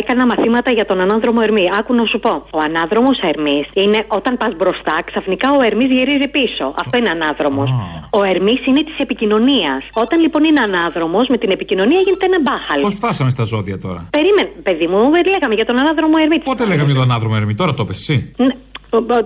[0.00, 1.66] Έκανα μαθήματα για τον ανάδρομο Ερμή.
[1.78, 2.32] Άκου να σου πω.
[2.50, 6.74] Ο ανάδρομος Ερμής είναι όταν πας μπροστά, ξαφνικά ο Ερμής γυρίζει πίσω.
[6.82, 7.70] Αυτό είναι ανάδρομος.
[8.10, 9.82] Ο Ερμής είναι της επικοινωνίας.
[9.92, 12.80] Όταν λοιπόν είναι ανάδρομος, με την επικοινωνία γίνεται ένα μπάχαλ.
[12.80, 15.00] Πώς φτάσαμε στα ζώδια τώρα; Περίμενε, παιδί μου,
[15.34, 16.38] λέγαμε για τον ανάδρομο Ερμή.
[16.38, 18.34] Πότε λέγαμε για τον άνθρωπο Ερμή, τώρα το πες εσύ.
[18.36, 18.54] Ναι,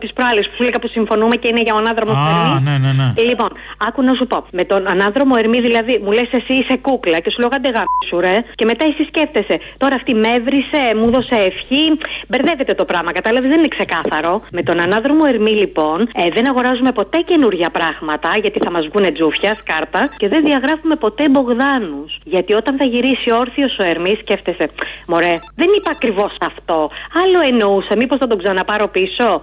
[0.03, 2.61] τη προάλλη που σου έλεγα που συμφωνούμε και είναι για ο ανάδρομο Α, Ερμή.
[2.67, 3.09] ναι, ναι, ναι.
[3.31, 3.51] Λοιπόν,
[3.87, 4.39] άκου να σου πω.
[4.59, 8.19] Με τον ανάδρομο Ερμή, δηλαδή, μου λες εσύ είσαι κούκλα και σου λέω κάντε γάμισου,
[8.27, 8.37] ρε.
[8.59, 9.57] Και μετά εσύ σκέφτεσαι.
[9.83, 11.85] Τώρα αυτή με έβρισε, μου έδωσε ευχή.
[12.29, 14.33] Μπερδεύεται το πράγμα, κατάλαβες, δεν είναι ξεκάθαρο.
[14.57, 19.07] Με τον ανάδρομο Ερμή, λοιπόν, ε, δεν αγοράζουμε ποτέ καινούργια πράγματα, γιατί θα μας βγουν
[19.15, 22.11] τζούφια, σκάρτα, και δεν διαγράφουμε ποτέ Μπογδάνους.
[22.25, 24.67] Γιατί όταν θα γυρίσει όρθιος ο Ερμή, σκέφτεσαι,
[25.07, 26.91] Μωρέ, δεν είπα ακριβώς αυτό.
[27.23, 29.43] Άλλο εννοούσα, μήπως θα τον ξαναπάρω πίσω.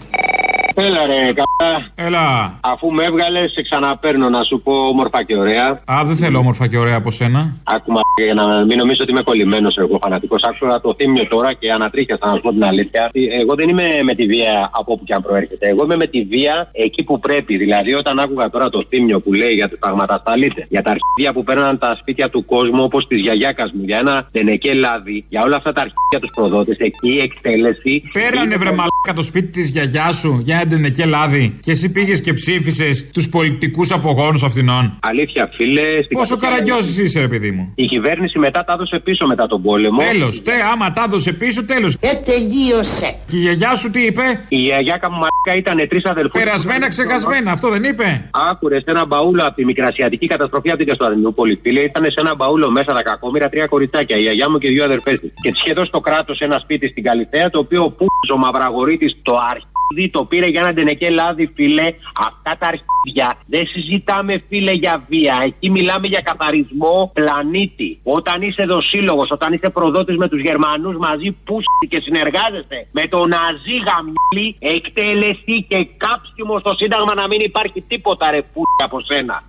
[0.85, 1.71] Έλα ρε, καλά.
[1.95, 2.59] Έλα.
[2.73, 5.67] Αφού με έβγαλες, σε ξαναπέρνω να σου πω όμορφα και ωραία.
[5.91, 7.55] Α, δεν θέλω όμορφα και ωραία από σένα.
[7.63, 10.43] Άκουμα για να μην νομίζω ότι είμαι κολλημένος εγώ φανατικός.
[10.43, 13.09] Άκουσα το θύμιο τώρα και ανατρίχιασα να σου πω την αλήθεια.
[13.41, 15.69] Εγώ δεν είμαι με τη βία από όπου και αν προέρχεται.
[15.69, 17.57] Εγώ είμαι με τη βία εκεί που πρέπει.
[17.57, 21.43] Δηλαδή, όταν άκουγα τώρα το θύμιο που λέει για τα πραγματασταλίτες, για τα αρχίδια που
[21.43, 25.55] παίρναν τα σπίτια του κόσμου όπως της γιαγιάκας μου, για ένα τενεκέ λάδι, για όλα
[25.55, 28.03] αυτά τα αρχίδια τους προδότες, εκεί η εκτέλεση.
[28.11, 31.57] Πέρανε βρε μαλάκα το σπίτι της γιαγιάς σου για έντενε και λάδι.
[31.61, 34.97] Και εσύ πήγες και ψήφισες τους πολιτικούς απογόνους αυτινών.
[35.01, 35.81] Αλήθεια, φίλε.
[36.03, 39.47] στην Πόσο κατοχή- καραγκιόζης είσαι, ρε παιδί μου; Η κυβέρνηση μετά τα έδωσε πίσω μετά
[39.47, 39.97] τον πόλεμο.
[39.97, 40.41] Τέλος.
[40.41, 41.97] Τε, άμα τα έδωσε πίσω, τέλος.
[41.99, 43.15] Ε, τελείωσε.
[43.29, 46.41] Και η γιαγιά σου τι είπε; Η γιαγιάκα μου μαλάκα ήταν τρεις αδελφούς.
[46.43, 50.87] Περασμένα, ξεχασμένα, αυτό δεν είπε; Άκουρε σε ένα μπαούλο από τη μικρασιατική καταστροφή από την
[50.87, 51.59] Καστορινούπολη.
[51.61, 54.17] Φίλε, ήταν σε ένα μπαούλο μέσα τα κακόμοιρα τρία κοριτσάκια.
[54.17, 55.31] Η γιαγιά μου και δύο αδερφές της.
[55.41, 59.33] Και της έδωσε το κράτος ένα σπίτι στην Καλυθέα το οποίο ο Πούζο Μαυραγωρίτη το
[59.49, 59.69] αρχίδι
[60.11, 61.87] το πήρε για ένα ντενεκέ λάδι, φίλε.
[62.27, 65.41] Αυτά τα αρχίδια δεν συζητάμε, φίλε, για βία.
[65.45, 67.99] Εκεί μιλάμε για καθαρισμό πλανήτη.
[68.03, 73.29] Όταν είσαι δοσύλλογο, όταν είσαι προδότης με τους Γερμανούς μαζί, που και συνεργάζεσαι με τον
[73.29, 79.43] Ναζί γαμιόλι, εκτέλεση και κάψιμο στο Σύνταγμα να μην υπάρχει τίποτα ρε που από σένα.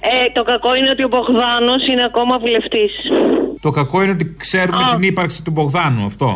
[0.00, 2.92] Ε, το κακό είναι ότι ο Μπογδάνος είναι ακόμα βουλευτής.
[3.60, 4.88] Το κακό είναι ότι ξέρουμε Α.
[4.94, 6.28] την ύπαρξη του Μπογδάνου, αυτό.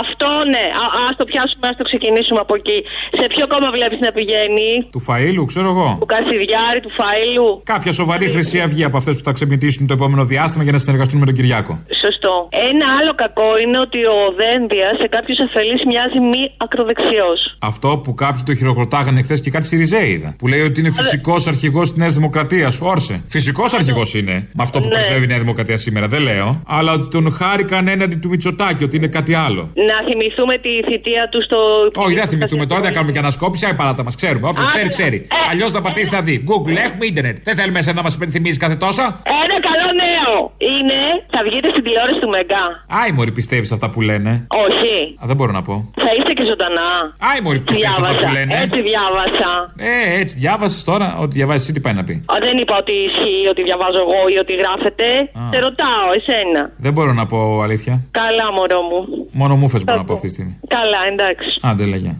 [0.00, 0.64] Αυτό ναι.
[0.82, 2.78] Α ας το πιάσουμε, ας το ξεκινήσουμε από εκεί.
[3.20, 5.88] Σε ποιο κόμμα βλέπεις να πηγαίνει, Του Φαΐλου, ξέρω εγώ.
[6.00, 7.48] του Κασιδιάρη, του Φαΐλου.
[7.74, 11.18] Κάποια σοβαρή χρυσή αυγή από αυτές που θα ξεμητήσουν το επόμενο διάστημα για να συνεργαστούν
[11.20, 11.72] με τον Κυριάκο.
[12.04, 12.32] Σωστό.
[12.70, 17.40] Ένα άλλο κακό είναι ότι ο Δένδια σε κάποιους αφελείς μοιάζει μη ακροδεξιός.
[17.58, 20.34] Αυτό που κάποιοι το χειροκροτάγανε χθες και κάτι Σιριζέη είδα.
[20.38, 22.80] Που λέει ότι είναι φυσικός αρχηγός της Νέας Δημοκρατίας.
[22.80, 23.22] Όρσε.
[23.28, 24.32] Φυσικός αρχηγός είναι.
[24.32, 24.94] Με αυτό που Ναι.
[24.94, 26.62] πρεσβεύει η Νέα Δημοκρατία σήμερα, δεν λέω.
[26.70, 29.62] Αλλά ότι τον χάρηκαν έναντι του Μητσοτάκη, ότι είναι κάτι άλλο.
[29.90, 31.58] Να θυμηθούμε τη θητεία του στο.
[31.94, 33.66] Όχι, δεν θυμηθούμε τώρα, δεν κάνουμε και ανασκόπηση.
[33.66, 34.48] Άι παράτα μας, ξέρουμε.
[34.48, 34.90] Όποιος Α, ξέρει, ναι.
[34.90, 35.16] ξέρει.
[35.16, 36.44] Ε, Αλλιώς θα πατήσει να δει.
[36.50, 37.36] Google, έχουμε ίντερνετ.
[37.42, 39.02] Δεν θέλουμε εσένα να μας υπενθυμίζει κάθε τόσο.
[39.44, 40.34] Ένα καλό νέο
[40.72, 40.98] είναι
[41.34, 42.64] θα βγείτε στην τηλεόραση του Μεγκά.
[43.00, 44.94] Άι, Μωρή, πιστεύεις αυτά που λένε; Όχι.
[45.22, 45.74] Α, δεν μπορώ να πω.
[46.04, 46.90] Θα είστε και ζωντανά.
[47.30, 48.26] Άι, Μωρή, πιστεύεις αυτά Διάβασα.
[48.26, 49.50] που λένε; Έτσι διάβασα.
[49.92, 51.06] Ε, έτσι διάβασες τώρα.
[51.22, 54.20] Ό,τι διαβάζεις εσύ, τι πάει να πει; Α, δεν είπα ότι ισχύει ότι διαβάζω εγώ
[54.34, 55.06] ή ότι γράφετε.
[55.52, 56.57] Σε ρωτάω, εσένα.
[56.76, 58.04] Δεν μπορώ να πω αλήθεια.
[58.10, 59.26] Καλά, μωρό μου.
[59.32, 60.58] Μόνο μου φες μπορώ να πω αυτή τη στιγμή.
[60.68, 61.58] Καλά, εντάξει.
[61.62, 62.16] Άντε, λέγε.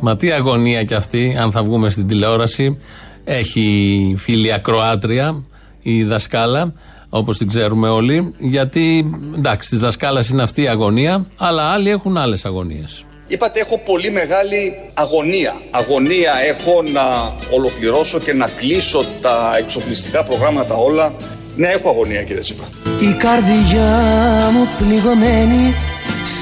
[0.00, 2.78] Μα τι αγωνία κι αυτή, αν θα βγούμε στην τηλεόραση.
[3.24, 5.42] Έχει φίλη ακροάτρια
[5.82, 6.72] η δασκάλα,
[7.08, 8.34] όπως την ξέρουμε όλοι.
[8.38, 13.04] Γιατί εντάξει, της δασκάλας είναι αυτή η αγωνία, αλλά άλλοι έχουν άλλες αγωνίες.
[13.30, 15.56] Είπατε έχω πολύ μεγάλη αγωνία.
[15.70, 21.14] Αγωνία έχω να ολοκληρώσω και να κλείσω τα εξοπλιστικά προγράμματα όλα.
[21.56, 22.68] Ναι, έχω αγωνία κύριε Τσίπρα.
[23.00, 25.74] Η καρδιά μου πληγωμένη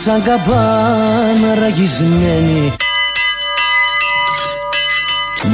[0.02, 2.72] σαν καμπάνα ραγισμένη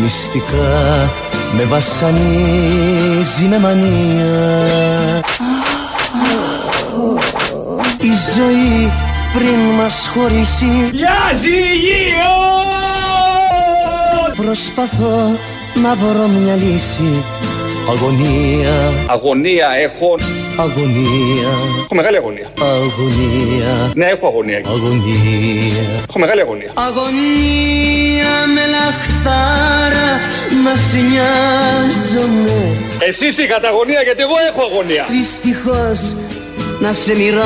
[0.02, 1.10] Μυστικά
[1.52, 5.20] με βασανίζει με μανία
[8.00, 8.92] Η ζωή
[9.34, 10.90] πριν μας χωρίσει
[14.36, 15.38] Προσπαθώ
[15.82, 17.24] να βρω μια λύση
[17.88, 20.18] Αγωνία Αγωνία έχω.
[20.56, 21.48] Αγωνία
[21.84, 22.46] Έχω μεγάλη αγωνία.
[22.60, 24.62] Αγωνία Ναι, έχω αγωνία.
[24.66, 26.70] Αγωνία Έχω μεγάλη αγωνία.
[26.74, 30.10] Αγωνία με λαχτάρα
[30.64, 32.76] να σε νοιάζομαι
[33.08, 35.06] Εσείς είχατε αγωνία γιατί εγώ έχω αγωνία.
[35.10, 36.00] Δυστυχώς
[36.82, 37.42] να σε μοιράζομαι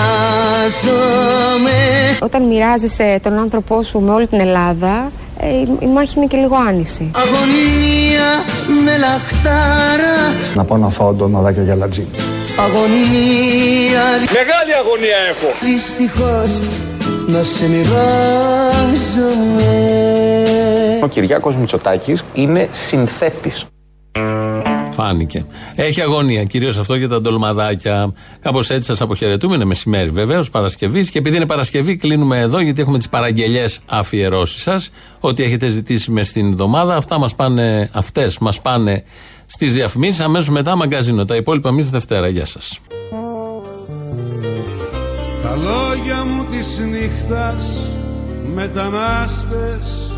[2.20, 6.37] Όταν μοιράζεσαι τον άνθρωπό σου με όλη την Ελλάδα, ε, η- η μάχη είναι και
[6.37, 7.11] λίγο άνηση.
[7.14, 8.44] Αγωνία
[8.85, 12.07] με λαχτάρα Να πάω να φάω ντοναδάκια για λατζί.
[12.59, 15.46] Αγωνία Μεγάλη αγωνία έχω.
[15.72, 16.61] Δυστυχώς
[17.27, 18.05] να σε μοιράζομαι
[21.03, 23.64] Ο Κυριάκος Μητσοτάκης είναι συνθέτης.
[24.97, 25.45] Φάνηκε.
[25.75, 28.13] Έχει αγωνία, κυρίως αυτό για τα ντολμαδάκια.
[28.41, 29.55] Κάπως έτσι σας αποχαιρετούμε.
[29.55, 31.09] Είναι μεσημέρι βεβαίως, Παρασκευή.
[31.09, 34.91] Και επειδή είναι Παρασκευή, κλείνουμε εδώ γιατί έχουμε τις παραγγελίε αφιερώσεις σας.
[35.21, 36.97] Ό,τι έχετε ζητήσει μες στην εβδομάδα.
[36.97, 39.05] Αυτά μας πάνε, αυτές μας πάνε
[39.47, 40.21] στις διαφημίσεις.
[40.21, 41.25] Αμέσως μετά μαγκαζίνο.
[41.25, 42.29] Τα υπόλοιπα εμείς Δευτέρα.
[42.29, 42.81] Γεια σας.
[45.43, 47.89] Τα λόγια μου της νύχτας
[48.55, 50.11] μετανάστες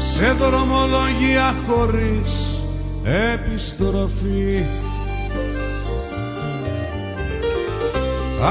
[0.00, 2.62] σε δρομολογία χωρίς
[3.32, 4.64] επιστροφή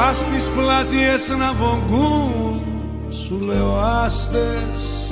[0.10, 2.62] Ας τις πλατείες να βογκούν
[3.10, 5.12] σου λέω άστες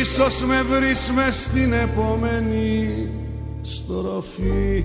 [0.00, 3.08] Ίσως με βρεις μες στην επόμενη
[3.62, 4.84] στροφή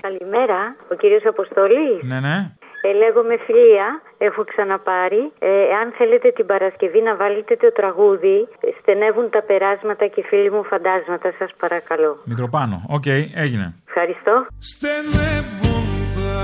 [0.00, 2.02] Καλημέρα, ο κύριος Αποστολής.
[2.02, 2.52] Ναι, ναι.
[2.86, 5.32] Ε, λέγομαι Φιλία, έχω ξαναπάρει.
[5.38, 5.48] Ε,
[5.80, 10.64] αν θέλετε την Παρασκευή να βάλετε το τραγούδι, ε, στενεύουν τα περάσματα και φίλοι μου
[10.64, 12.12] φαντάσματα, σας παρακαλώ.
[12.24, 12.76] Μητροπάνω.
[12.96, 13.06] Οκ,
[13.44, 13.66] έγινε.
[13.88, 14.34] Ευχαριστώ.
[14.70, 16.42] Στενεύουν τα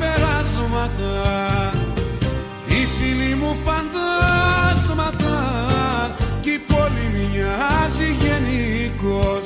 [0.00, 1.12] περάσματα
[2.72, 5.34] Οι φίλοι μου φαντάσματα
[6.42, 9.44] Κι η πόλη μοιάζει γενικός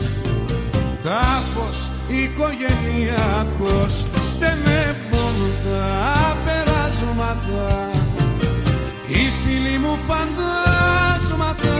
[1.04, 1.78] Τάφος
[2.18, 3.92] οικογενειακός
[4.30, 5.05] Στενεύουν
[5.66, 7.64] τα περάσματα
[9.06, 11.76] Οι φίλοι μου φαντάσματα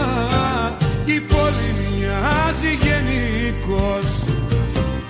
[1.05, 4.07] Κι η πόλη μοιάζει γενικός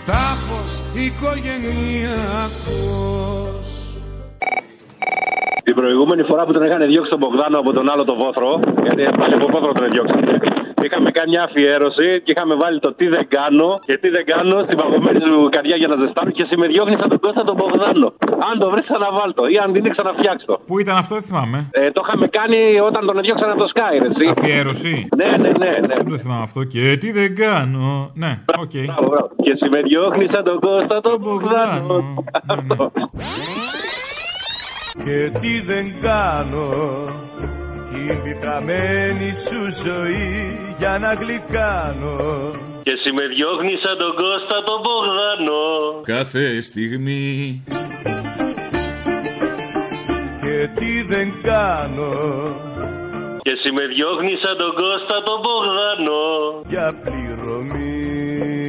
[0.06, 0.72] Τάφος
[1.06, 3.68] οικογενειακός.
[5.64, 9.02] Την προηγούμενη φορά που τον είχαν διώξει τον Μπογδάνο από τον άλλο τον Βόθρο, γιατί
[9.20, 10.40] πάλι από Βόθρο τον διώξανε.
[10.86, 14.58] Είχαμε κάνει μια αφιέρωση και είχαμε βάλει το τι δεν κάνω και τι δεν κάνω
[14.66, 17.56] στην παγωμένη σου καρδιά για να ζεστάνω και εσύ με διώχνει σαν τον Κώστα τον
[17.60, 18.08] Μπογδάνο.
[18.50, 20.54] Αν το βρεις, ξαναβάλτο ή αν την είναι, ξαναφτιάξτο.
[20.70, 21.58] Πού ήταν αυτό, δεν θυμάμαι.
[21.72, 22.60] Ε, το είχαμε κάνει
[22.90, 24.26] όταν τον διώξανε από το ΣΚΑΪ, ρε, εσύ.
[24.36, 24.94] Αφιέρωση.
[25.20, 25.72] Ναι, ναι, ναι.
[25.88, 25.96] ναι.
[26.00, 26.62] Δεν το θυμάμαι αυτό.
[26.74, 28.12] Και τι δεν κάνω.
[28.24, 28.32] Ναι,
[28.64, 28.76] οκ.
[28.90, 29.30] Μπράβο, μπράβο.
[29.44, 31.98] Και εσύ με διώχνει σαν τον Κώστα τον Μπογδάνο.
[32.56, 32.92] Αυτό.
[35.04, 36.68] Και τι δεν κάνω
[37.92, 42.16] Την πικραμένη σου ζωή για να γλυκάνω
[42.84, 45.62] Και εσύ με διώχνει σαν τον Κώστα τον Μπογδάνο.
[46.04, 47.64] Κάθε στιγμή
[50.42, 52.12] Και τι δεν κάνω
[53.42, 56.22] Και εσύ με διώχνει σαν τον Κώστα τον Μπογδάνο.
[56.68, 58.67] για πληρωμή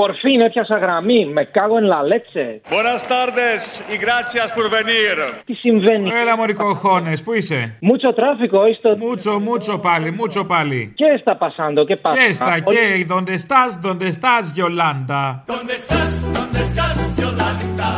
[0.00, 1.26] Por fin έπιασα γραμμή.
[1.26, 2.60] Με κάγω εν λαλέτσε.
[2.70, 3.60] Buenas tardes
[3.92, 5.16] y gracias por venir.
[5.44, 6.10] Τι συμβαίνει.
[6.20, 8.96] Έλα, Μωρικό Χώνε, πού είσαι; Μούτσο τράφικο, είστε.
[8.96, 10.92] Μούτσο, μούτσο πάλι, μούτσο πάλι.
[10.94, 12.26] Και στα πασάντο και πάστα.
[12.26, 15.44] Και στα και, donde estás, donde estás, Γιολάντα.
[15.46, 16.12] ¿Dónde estás?
[16.36, 17.90] ¿Dónde estás, Yolanda?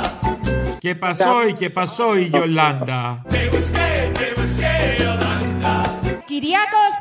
[0.78, 3.22] Και πασόι και πασόι, Γιολάντα.
[6.40, 6.94] Κυριάκος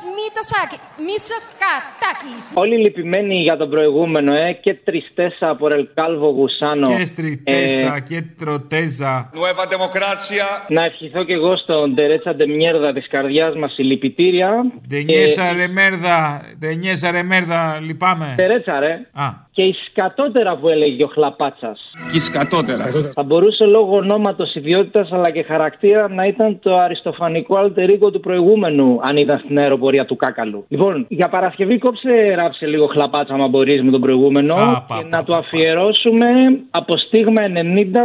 [1.05, 2.51] Μητσοκατάκης.
[2.53, 6.97] Όλοι λυπημένοι για τον προηγούμενο, ε, και τριστέσα από Ρελκάλβο Γουσάνο.
[6.97, 9.29] Και στριτέζα και τροτέζα.
[9.33, 10.65] Nueva democracia.
[10.67, 14.49] Να ευχηθώ και εγώ στον Τερέτσα Ντεμιέρδα της καρδιάς μας συλληπιτήρια.
[14.87, 18.33] Ντενιέσα ρε μέρδα, ντενιέσα ρε μέρδα, λυπάμαι.
[18.37, 18.91] Τερέτσα, ρε.
[19.13, 19.46] Α.
[19.57, 21.79] Και η σκατότερα που έλεγε ο Χλαπάτσας.
[22.11, 22.85] Και σκατότερα.
[23.13, 28.99] Θα μπορούσε λόγω ονόματος, ιδιότητας αλλά και χαρακτήρα να ήταν το αριστοφανικό αλτερίκο του προηγούμενου,
[29.01, 30.65] αν ήταν στην αεροπορία του Κάκαλου.
[30.67, 34.53] Λοιπόν, για Παρασκευή κόψε ράψε λίγο χλαπάτσα, άμα μπορείς με τον προηγούμενο.
[34.53, 36.27] Α, πα, και πα, να το αφιερώσουμε
[36.69, 37.41] από στίγμα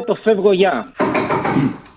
[0.00, 0.92] 90 το φεύγω γεια.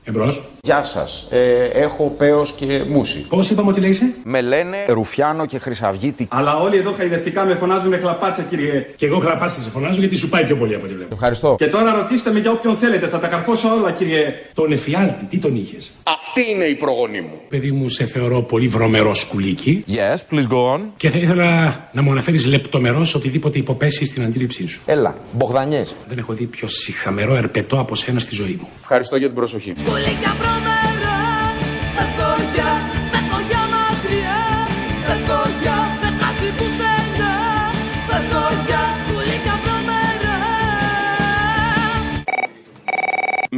[0.07, 0.41] Εμπρός.
[0.61, 1.27] Γεια σας.
[1.29, 3.25] Ε, έχω πέος και μουσι.
[3.29, 4.13] Πώς είπαμε ότι λέγεσαι.
[4.23, 6.27] Με λένε Ρουφιάνο και Χρυσαυγίτη.
[6.29, 8.85] Αλλά όλοι εδώ χαϊδευτικά με φωνάζουν χλαπάτσα, κύριε.
[8.95, 11.13] Και εγώ χλαπάτσα σε φωνάζω γιατί σου πάει πιο πολύ από ό,τι βλέπω.
[11.13, 11.55] Ευχαριστώ.
[11.57, 14.33] Και τώρα ρωτήστε με για όποιον θέλετε, θα τα καρφώσω όλα, κύριε.
[14.53, 17.39] Τον εφιάλτη, τι τον είχες; Αυτή είναι η προγονή μου.
[17.49, 19.83] Παιδί μου, σε θεωρώ πολύ βρωμερό σκουλίκι.
[19.87, 20.79] Yes, please go on.
[20.97, 24.81] Και θα ήθελα να μου αναφέρεις λεπτομερώς οτιδήποτε υποπέσει στην αντίληψή σου.
[24.85, 25.95] Έλα, Μπογδανιές.
[26.07, 28.67] Δεν έχω δει πιο συχαμερό ερπετό από σένα στη ζωή μου.
[28.81, 29.73] Ευχαριστώ για την προσοχή.
[29.95, 30.64] Σκουλίκια βρωμερά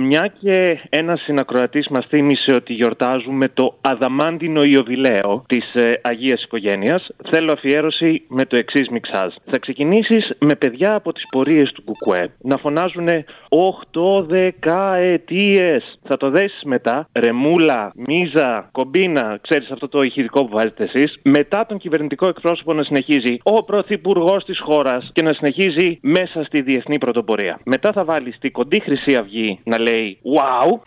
[0.09, 7.07] Μια και ένας συνακροατής μας θύμισε ότι γιορτάζουμε το Αδαμάντινο Ιωβιλέο της ε, Αγίας Οικογένειας,
[7.31, 9.33] θέλω αφιέρωση με το εξής μιξάζ.
[9.45, 15.99] Θα ξεκινήσεις με παιδιά από τις πορείες του Κουκουέ να φωνάζουν 8 δεκαετίες.
[16.03, 21.65] Θα το δέσεις μετά, ρεμούλα, μίζα, κομπίνα, ξέρεις αυτό το ηχητικό που βάζετε εσείς; Μετά
[21.65, 26.97] τον κυβερνητικό εκπρόσωπο να συνεχίζει ο πρωθυπουργός της χώρας και να συνεχίζει μέσα στη διεθνή
[26.97, 27.59] πρωτοπορία.
[27.65, 30.83] Μετά θα βάλεις τη κοντή Χρυσή Αυγή να λέει say wow.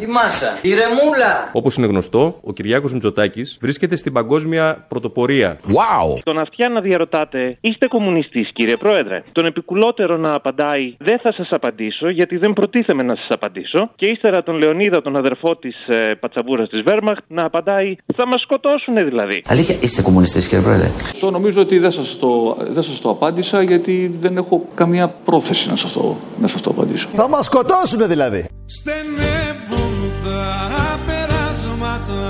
[0.00, 0.58] Η μάσα.
[0.62, 1.50] Η ρεμούλα.
[1.52, 5.58] Όπω είναι γνωστό, ο Κυριάκο Μητσοτάκη βρίσκεται στην παγκόσμια πρωτοπορία.
[5.66, 6.18] Wow!
[6.22, 9.22] Τον αυτιά να διαρωτάτε, είστε κομμουνιστή, κύριε Πρόεδρε.
[9.32, 13.90] Τον επικουλότερο να απαντάει, δεν θα σα απαντήσω, γιατί δεν προτίθεμαι να σα απαντήσω.
[13.96, 18.38] Και ύστερα τον Λεωνίδα, τον αδερφό τη ε, πατσαβούρα τη Βέρμαχτ, να απαντάει, θα μα
[18.38, 19.42] σκοτώσουν δηλαδή.
[19.46, 20.86] Αλήθεια, είστε κομμουνιστή, κύριε Πρόεδρε.
[20.86, 25.68] Αυτό νομίζω ότι δεν σας, το, δεν σας το απάντησα γιατί δεν έχω καμία πρόθεση
[25.68, 27.08] να σας το, να σας το απαντήσω.
[27.12, 28.48] Θα μας σκοτώσουνε δηλαδή.
[28.76, 32.24] Στενεύουν τα περάσματα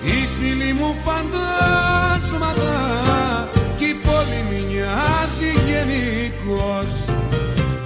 [0.00, 2.72] Οι φίλοι μου φαντάσματα
[3.78, 6.90] Κι η πόλη μοιάζει γενικός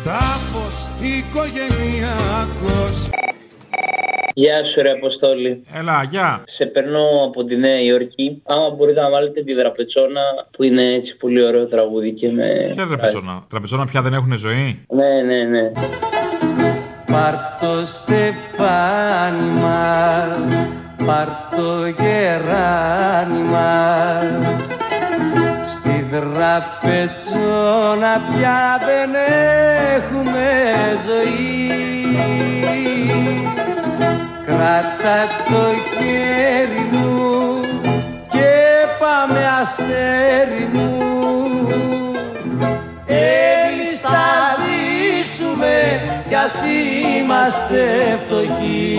[0.04, 0.76] Τάφος
[1.10, 2.96] οικογενειακός
[4.34, 5.64] Γεια σου, ρε Αποστόλη.
[5.72, 6.44] Έλα, γεια.
[6.56, 8.42] Σε περνώ από τη Νέα Υόρκη.
[8.44, 12.68] Άμα μπορείτε να βάλετε τη δραπετσόνα που είναι έτσι πολύ ωραίο τραγούδι και με.
[12.70, 13.44] Ποια τραπεζόνα.
[13.48, 15.70] Τραπεζόνα πια δεν έχουν ζωή; Ναι, ναι, ναι.
[17.12, 20.66] Πάρ' το στεφάνι μας,
[21.06, 24.58] πάρ' το γεράνι μας.
[25.64, 26.62] Στη δραπετσόνα
[28.30, 29.10] πια δεν
[29.96, 30.48] έχουμε
[31.06, 31.56] ζωή.
[34.46, 35.62] Κράτα το
[35.94, 37.16] χέρι μου
[38.28, 38.50] και
[38.98, 40.92] πάμε αστέρι μου.
[43.06, 44.00] Εμείς
[45.58, 46.52] θα ζήσουμε κι ας
[47.18, 48.98] είμαστε φτωχοί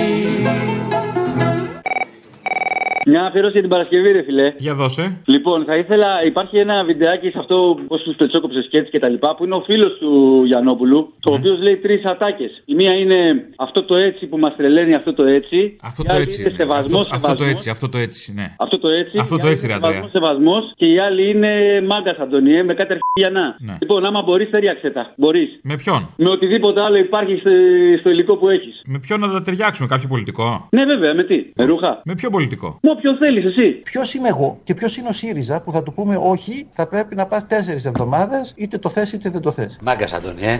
[3.09, 4.53] Μια αφιέρωση για την Παρασκευή, ρε φιλέ.
[4.57, 5.21] Για δώσε.
[5.25, 9.09] Λοιπόν, θα ήθελα, υπάρχει ένα βιντεάκι σε αυτό πώς τους πετσόκοψες και έτσι και τα
[9.09, 12.61] λοιπά, που είναι ο φίλος του Γιαννόπουλου, το οποίος λέει τρεις ατάκες.
[12.65, 13.19] Η μία είναι
[13.55, 15.77] αυτό το έτσι που μας τρελαίνει, αυτό το έτσι.
[15.81, 16.41] Αυτό Η το άλλη έτσι.
[16.41, 16.57] Είναι είναι.
[16.63, 18.55] σεβασμός, αυτό, αυτό το έτσι, αυτό το έτσι, ναι.
[18.57, 19.17] Αυτό το έτσι.
[19.17, 19.91] Αυτό η το άλλη έτσι, ρε είναι Αντρέα.
[19.93, 21.51] σεβασμός, σεβασμός και η άλλη είναι
[21.89, 23.55] μάγκας Αντωνιέ με κάτι αρχιανά.
[23.59, 23.77] Ναι.
[23.81, 25.13] Λοιπόν, άμα μπορείς, ταιριάξε τα.
[25.17, 25.59] Μπορείς.
[25.61, 27.51] Με ποιον; Με οτιδήποτε άλλο υπάρχει στο,
[27.99, 28.81] στο υλικό που έχεις.
[28.85, 32.29] Με ποιον να τα ταιριάξουμε, κάποιο πολιτικό; Ναι, βέβαια, με τι; Με ρούχα; Με ποιο
[32.29, 33.71] πολιτικό; Με όποιον θέλεις, εσύ.
[33.71, 37.15] Ποιος είμαι εγώ και ποιος είναι ο ΣΥΡΙΖΑ που θα του πούμε όχι, θα πρέπει
[37.15, 39.77] να πας τέσσερις εβδομάδες, είτε το θες είτε δεν το θες.
[39.81, 40.59] Μάγκας, Αντώνη, ε.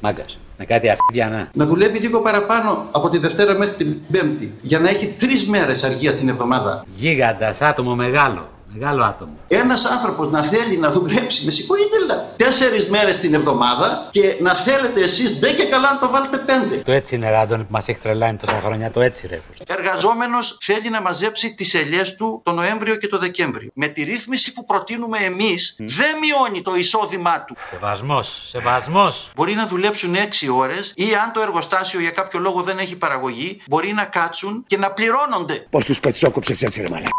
[0.00, 0.38] Μάγκας.
[0.58, 1.48] Με κάτι αρχίδια να.
[1.52, 5.84] Να δουλεύει λίγο παραπάνω από τη Δευτέρα μέχρι την Πέμπτη για να έχει τρεις μέρες
[5.84, 6.84] αργία την εβδομάδα.
[6.96, 8.48] Γίγαντας, άτομο μεγάλο.
[8.72, 9.32] Μεγάλο άτομο.
[9.48, 14.54] Ένας άνθρωπος να θέλει να δουλέψει, με συγχωρείτε, αλλά τέσσερις μέρες την εβδομάδα και να
[14.54, 16.76] θέλετε εσείς δεν και καλά να το βάλετε πέντε.
[16.76, 18.90] Το έτσι είναι, ρε Άντωνη, που μας έχει τρελάνει τόσα χρόνια.
[18.90, 19.40] Το έτσι, ρε.
[19.66, 23.70] Εργαζόμενος θέλει να μαζέψει τις ελιές του το Νοέμβριο και το Δεκέμβριο.
[23.74, 27.56] Με τη ρύθμιση που προτείνουμε εμείς, δεν μειώνει το εισόδημά του.
[27.70, 29.30] Σεβασμός, σεβασμός.
[29.34, 33.62] Μπορεί να δουλέψουν 6 ώρες ή αν το εργοστάσιο για κάποιο λόγο δεν έχει παραγωγή,
[33.68, 35.66] μπορεί να κάτσουν και να πληρώνονται.
[35.70, 37.10] Πώς τους πετσόκοψες έτσι, ρε μαλάκα.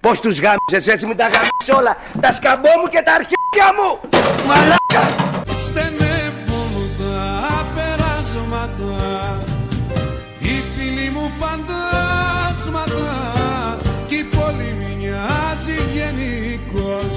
[0.00, 1.96] Πώς τους γάμισες έτσι, μου τα γάμισε όλα.
[2.20, 3.90] Τα σκαμπό μου και τα αρχίδια μου.
[4.48, 5.02] Μαλάκα.
[5.64, 9.00] Στενεύουν τα περάσματα
[10.38, 13.16] Οι φίλοι μου φαντάσματα
[14.06, 17.14] Κι η πόλη μοιάζει γενικός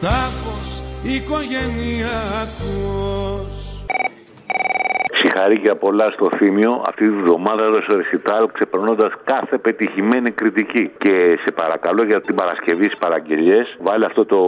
[0.00, 0.70] Τάφος
[1.02, 3.57] οικογενειακός
[5.38, 6.82] Συγχαρήκια πολλά στο Θήμιο.
[6.90, 10.90] Αυτή τη βδομάδα έδωσε ρεσιτάλ ξεπερνώντας κάθε πετυχημένη κριτική.
[10.98, 11.14] Και
[11.44, 14.40] σε παρακαλώ για την Παρασκευή στις παραγγελίες, βάλε αυτό το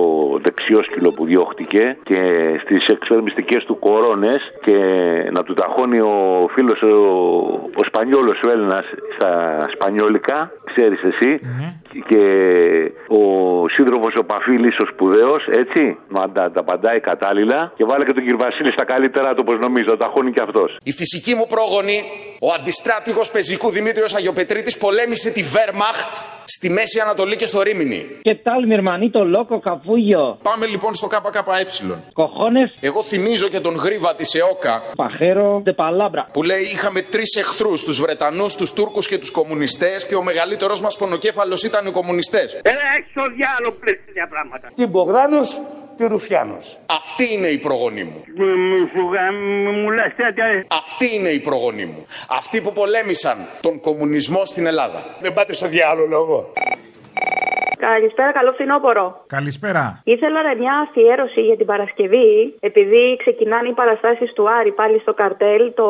[0.44, 2.20] δεξιό σκύλο που διώχτηκε και
[2.62, 4.78] στις εξορμιστικέ του κορώνες και
[5.36, 6.94] να του ταχώνει ο φίλος ο,
[7.80, 8.84] ο Σπανιόλος ο Έλληνας
[9.14, 9.32] στα
[9.74, 11.40] σπανιόλικα, ξέρεις εσύ.
[12.08, 12.22] Και
[13.08, 13.22] ο
[13.68, 15.98] σύντροφος ο Παφίλης ο σπουδαίος, έτσι.
[16.08, 17.72] Μα τα, τα παντάει κατάλληλα.
[17.76, 19.88] Και βάλε και τον κύριο Βασίλη στα καλύτερα του, όπως νομίζω.
[19.96, 20.76] Τα ταχώνει και αυτός.
[20.84, 21.98] Η φυσική μου πρόγονη,
[22.40, 26.12] ο αντιστράτηγος πεζικού Δημήτριος Αγιοπετρίτης, πολέμησε τη Βέρμαχτ
[26.56, 28.06] στη Μέση Ανατολή και στο Ρήμινι.
[28.28, 30.36] ¿Qué tal, mi hermanito loco, capullo?
[30.42, 31.38] Πάμε λοιπόν στο ΚΚΕ.
[32.14, 36.22] Cojones, Εγώ θυμίζω και τον γρίβα της ΕΟΚΑ pajero de palabra.
[36.32, 40.80] που λέει είχαμε τρεις εχθρούς, τους Βρετανούς, τους Τούρκους και τους κομμουνιστές και ο μεγαλύτερος
[40.80, 42.60] μας πονοκέφαλος ήταν οι κομμουνιστές.
[42.62, 44.70] Έλα, έχεις το διάλογο που λες τέτοια πράγματα.
[44.74, 44.86] Τι
[46.00, 46.78] Μπογδάνος, τι Ρουφιάνος.
[46.86, 48.24] Αυτή είναι η προγονή μου.
[49.82, 50.64] Μου λες τέτοια...
[50.68, 52.06] Αυτή είναι η προγονή μου.
[52.28, 55.16] Αυτοί που πολέμησαν τον κομμουνισμό στην Ελλάδα.
[55.20, 56.52] Δεν πάτε στο διάλογο.
[57.88, 59.06] Καλησπέρα, καλό φθινόπωρο.
[59.36, 59.84] Καλησπέρα.
[60.14, 65.12] Ήθελα ρε, μια αφιέρωση για την Παρασκευή, επειδή ξεκινάνε οι παραστάσεις του Άρη πάλι στο
[65.14, 65.88] καρτέλ, το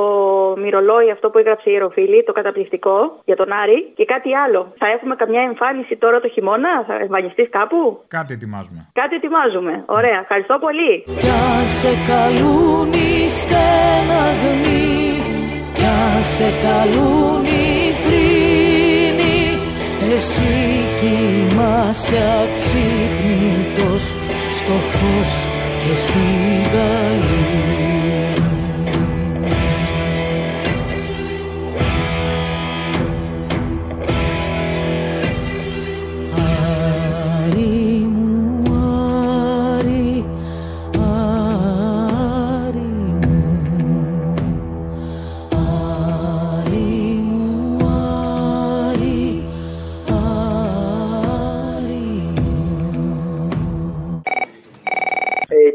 [0.62, 4.60] μυρολόι αυτό που έγραψε η Ιεροφίλη, το καταπληκτικό για τον Άρη και κάτι άλλο.
[4.78, 7.78] Θα έχουμε καμιά εμφάνιση τώρα το χειμώνα, θα εμφανιστείς κάπου;
[8.08, 8.80] Κάτι ετοιμάζουμε.
[9.00, 9.72] Κάτι ετοιμάζουμε.
[9.86, 10.92] Ωραία, ευχαριστώ πολύ.
[11.22, 14.88] Κι αν σε καλούν οι στεναγμοί
[15.76, 17.68] Κι αν σε καλούν οι
[18.02, 18.19] θρήνοι
[20.16, 24.14] Εσύ κοιμάσαι αξύπνητος
[24.52, 25.46] Στο φως
[25.78, 26.18] και στη
[26.72, 27.89] γαλήνη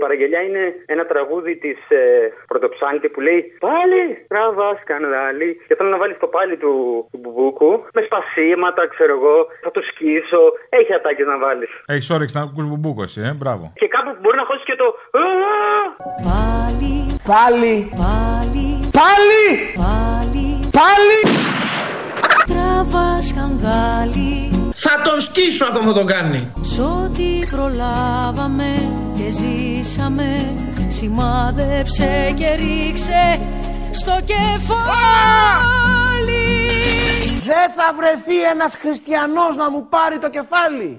[0.05, 2.03] παραγγελιά είναι ένα τραγούδι της ε,
[2.51, 4.01] Πρωτοψάλτη που λέει Πάλι
[4.31, 5.49] τραβάς σκανδάλι.
[5.67, 6.73] Και θέλω να βάλεις το πάλι του,
[7.11, 9.37] του Μπουμπούκου με σπασίματα, ξέρω εγώ.
[9.65, 10.41] Θα το σκίσω.
[10.79, 11.71] Έχει ατάκες να βάλεις.
[11.93, 13.65] Έχεις όρεξη να ακούς μπουμπούκο εσύ, ε, μπράβο.
[13.81, 14.87] Και κάπου μπορεί να χώσεις και το.
[15.21, 15.25] «Α!»
[16.29, 16.93] Πάλι,
[17.31, 17.75] Πάλι.
[18.03, 18.67] πάλι,
[18.99, 19.43] Πάλι.
[19.83, 20.47] πάλι
[20.79, 21.19] Πάλι.
[22.51, 26.53] Τραβάς σκανδάλι Θα τον σκίσω αυτό θα τον κάνει.
[26.61, 28.84] Σ' ό,τι προλάβαμε
[29.25, 30.55] και ζήσαμε
[30.87, 33.39] Σημάδεψε και ρίξε
[33.91, 34.85] στο κεφάλι
[37.45, 40.95] Δεν θα βρεθεί ένας χριστιανός να μου πάρει το κεφάλι.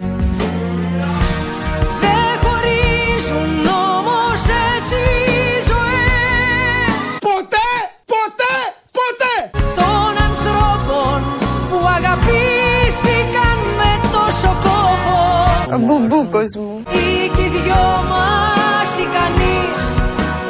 [2.03, 4.41] Δεν χωρίζουν όμως
[4.75, 7.71] έτσι οι ζωές Ποτέ,
[8.15, 8.57] ποτέ,
[8.99, 9.35] ποτέ.
[9.81, 11.19] Των ανθρώπων
[11.71, 15.19] που αγαπήθηκαν με τόσο κόπο
[15.75, 16.86] Ο μπουμπούκος μου.
[17.47, 19.85] Ή κι οι δυο μας ικανείς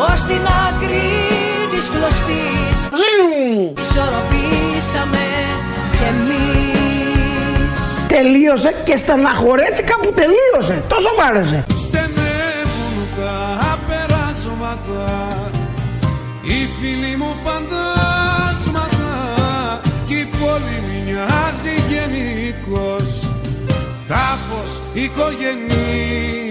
[0.09, 1.11] ως την άκρη
[1.73, 2.77] της κλωστής
[3.83, 5.27] Ισορροπήσαμε
[5.93, 10.83] κι εμείς Τελείωσε και στεναχωρέθηκα που τελείωσε.
[10.89, 11.65] Τόσο μ' άρεσε.
[11.69, 15.07] Στενεύουν τα περάσματα
[16.43, 19.09] Οι φίλοι μου φαντάσματα
[20.07, 23.09] Κι η πόλη μοιάζει γενικός
[24.09, 26.46] Τάφος οικογενειακός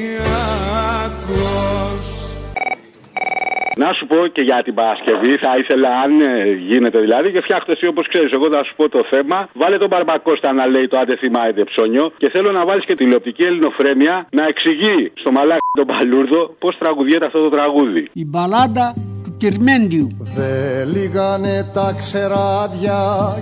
[3.83, 6.31] Να σου πω και για την Παρασκευή, θα ήθελα αν ε,
[6.69, 8.31] γίνεται δηλαδή και φτιάχτε εσύ όπως ξέρεις.
[8.37, 9.37] Εγώ θα σου πω το θέμα.
[9.61, 12.95] Βάλε τον Μπαρμπακώστα να λέει το άντε θυμά άντε ψώνιο και θέλω να βάλεις και
[12.95, 18.03] τηλεοπτική ελληνοφρένεια να εξηγεί στο μαλάκι τον Παλούρδο πώς τραγουδιέται αυτό το τραγούδι.
[18.13, 20.07] Η μπαλάντα του Κυρμέντιου.
[20.35, 22.99] Δε λίγανε τα ξεράδια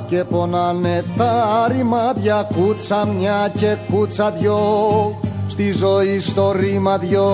[0.09, 1.31] και πονάνε τα
[1.71, 4.57] ρημάδια κούτσα μια και κούτσα δυο
[5.47, 7.25] στη ζωή στο ρήμα δυο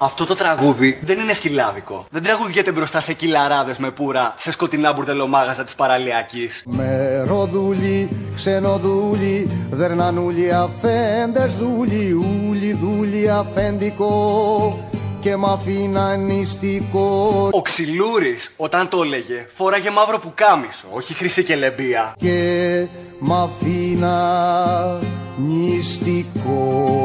[0.00, 2.06] Αυτό το τραγούδι δεν είναι σκυλάδικο.
[2.10, 6.62] Δεν τραγουδιέται μπροστά σε κυλαράδες με πουρα σε σκοτεινά μπουρδελομάγαζα της παραλιακής.
[6.66, 14.88] Με ροδούλι, ξενοδούλι, δερνανούλι αφέντες δούλι, ούλι δούλι αφέντικο
[15.20, 21.56] και μ' αφήνα νηστικό Ο Ξυλούρης όταν το έλεγε φόραγε μαύρο πουκάμισο, όχι χρυσή και
[21.56, 22.14] λεμπία.
[22.18, 22.86] και
[23.18, 24.14] μ' αφήνα
[25.36, 26.96] νηστικό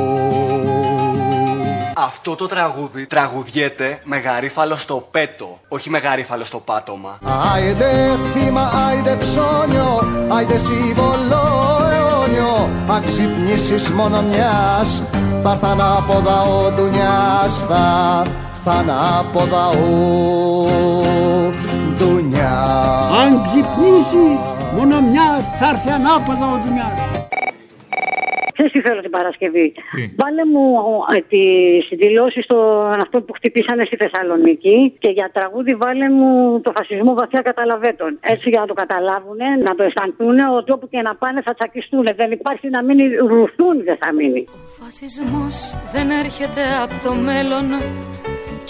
[1.95, 7.19] Αυτό το τραγούδι τραγουδιέται με γαρίφαλο στο πέτο, όχι με γαρίφαλο στο πάτωμα.
[7.53, 11.43] Άιντε θύμα, άιντε ψώνιο, άιντε σύμβολο
[11.91, 15.01] αιώνιο Αξυπνήσεις μόνο μιας,
[15.43, 18.23] θα έρθαν από δαό ντουνιάς Θα
[18.55, 20.65] έρθαν από δαό
[21.97, 24.39] ντουνιάς Αν ξυπνήσεις
[24.75, 27.20] μόνο μιας θα έρθει ανάποδα ο δουλειά.
[28.61, 29.67] Ξέρεις τι θέλω την Παρασκευή;
[30.21, 30.65] Βάλε μου
[31.15, 36.29] ε, τις δηλώσεις των αυτών που χτυπήσανε στη Θεσσαλονίκη και για τραγούδι βάλε μου
[36.65, 38.09] το φασισμό βαθιά καταλαβέτων.
[38.33, 42.05] Έτσι για να το καταλάβουν, να το αισθανθούν ότι όπου και να πάνε θα τσακιστούν.
[42.15, 44.41] Δεν υπάρχει να μείνει ρουθούν, δεν θα μείνει.
[44.81, 45.55] Φασισμός
[45.95, 47.65] δεν έρχεται από το μέλλον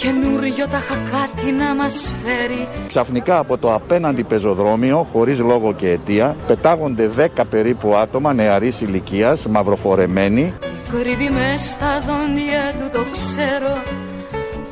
[0.02, 6.36] Καινούριο τα κάτι να μας φέρει Ξαφνικά από το απέναντι πεζοδρόμιο, χωρίς λόγο και αιτία,
[6.46, 10.54] πετάγονται 10 περίπου άτομα νεαρής ηλικίας, μαυροφορεμένοι.
[10.90, 13.82] Κρύβει μες στα δόντια του το ξέρω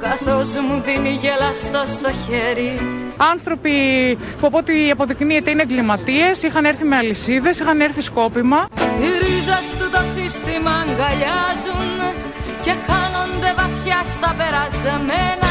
[0.00, 2.78] Καθώς μου δίνει γελαστό στο χέρι
[3.16, 3.70] Άνθρωποι
[4.40, 8.68] που από ό,τι αποδεικνύεται είναι εγκληματίες, είχαν έρθει με αλυσίδες, είχαν έρθει σκόπιμα.
[9.00, 12.29] Οι ρίζες του το σύστημα αγκαλιάζουν
[12.64, 15.50] Και χάνονται βαθιά στα περασμένα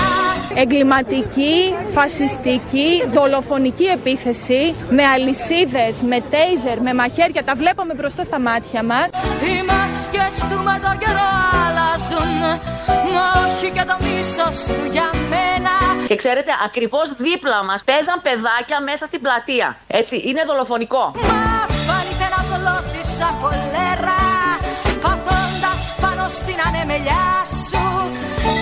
[0.56, 1.56] Εγκληματική,
[1.94, 9.08] φασιστική, δολοφονική επίθεση με αλυσίδες, με τέιζερ, με μαχαίρια, τα βλέπαμε μπροστά στα μάτια μας.
[9.46, 11.30] Οι μάσκες του με το καιρό
[11.66, 12.42] αλλάζουν
[13.14, 15.74] Μα όχι και το μίσος του για μένα
[16.10, 19.68] Και ξέρετε, ακριβώς δίπλα μας παίζαν παιδάκια μέσα στην πλατεία.
[20.00, 21.04] Έτσι, είναι δολοφονικό.
[21.30, 21.44] Μα
[21.88, 24.79] πάλι να δολώσεις σαν κολέρα Πατώντας πάνω
[26.38, 27.28] στην ανεμελιά
[27.68, 27.84] σου.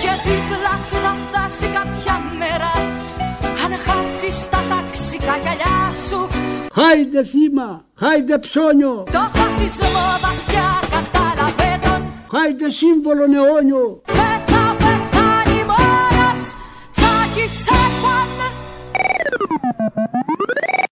[0.02, 2.72] Και δίπλα σου να φτάσει κάποια μέρα
[3.64, 6.18] Αν χάσεις τα ταξικά γυαλιά σου.
[6.78, 7.68] Χάιντε θύμα,
[8.00, 12.00] χάιντε ψώνιο, Το φασισμό βαθιά κατάλαβε τον
[12.32, 13.84] χάιντε σύμβολο αιώνιο.
[14.18, 16.42] Δεν θα πεθάνει μόνος
[16.94, 18.28] Τσάκης έπαν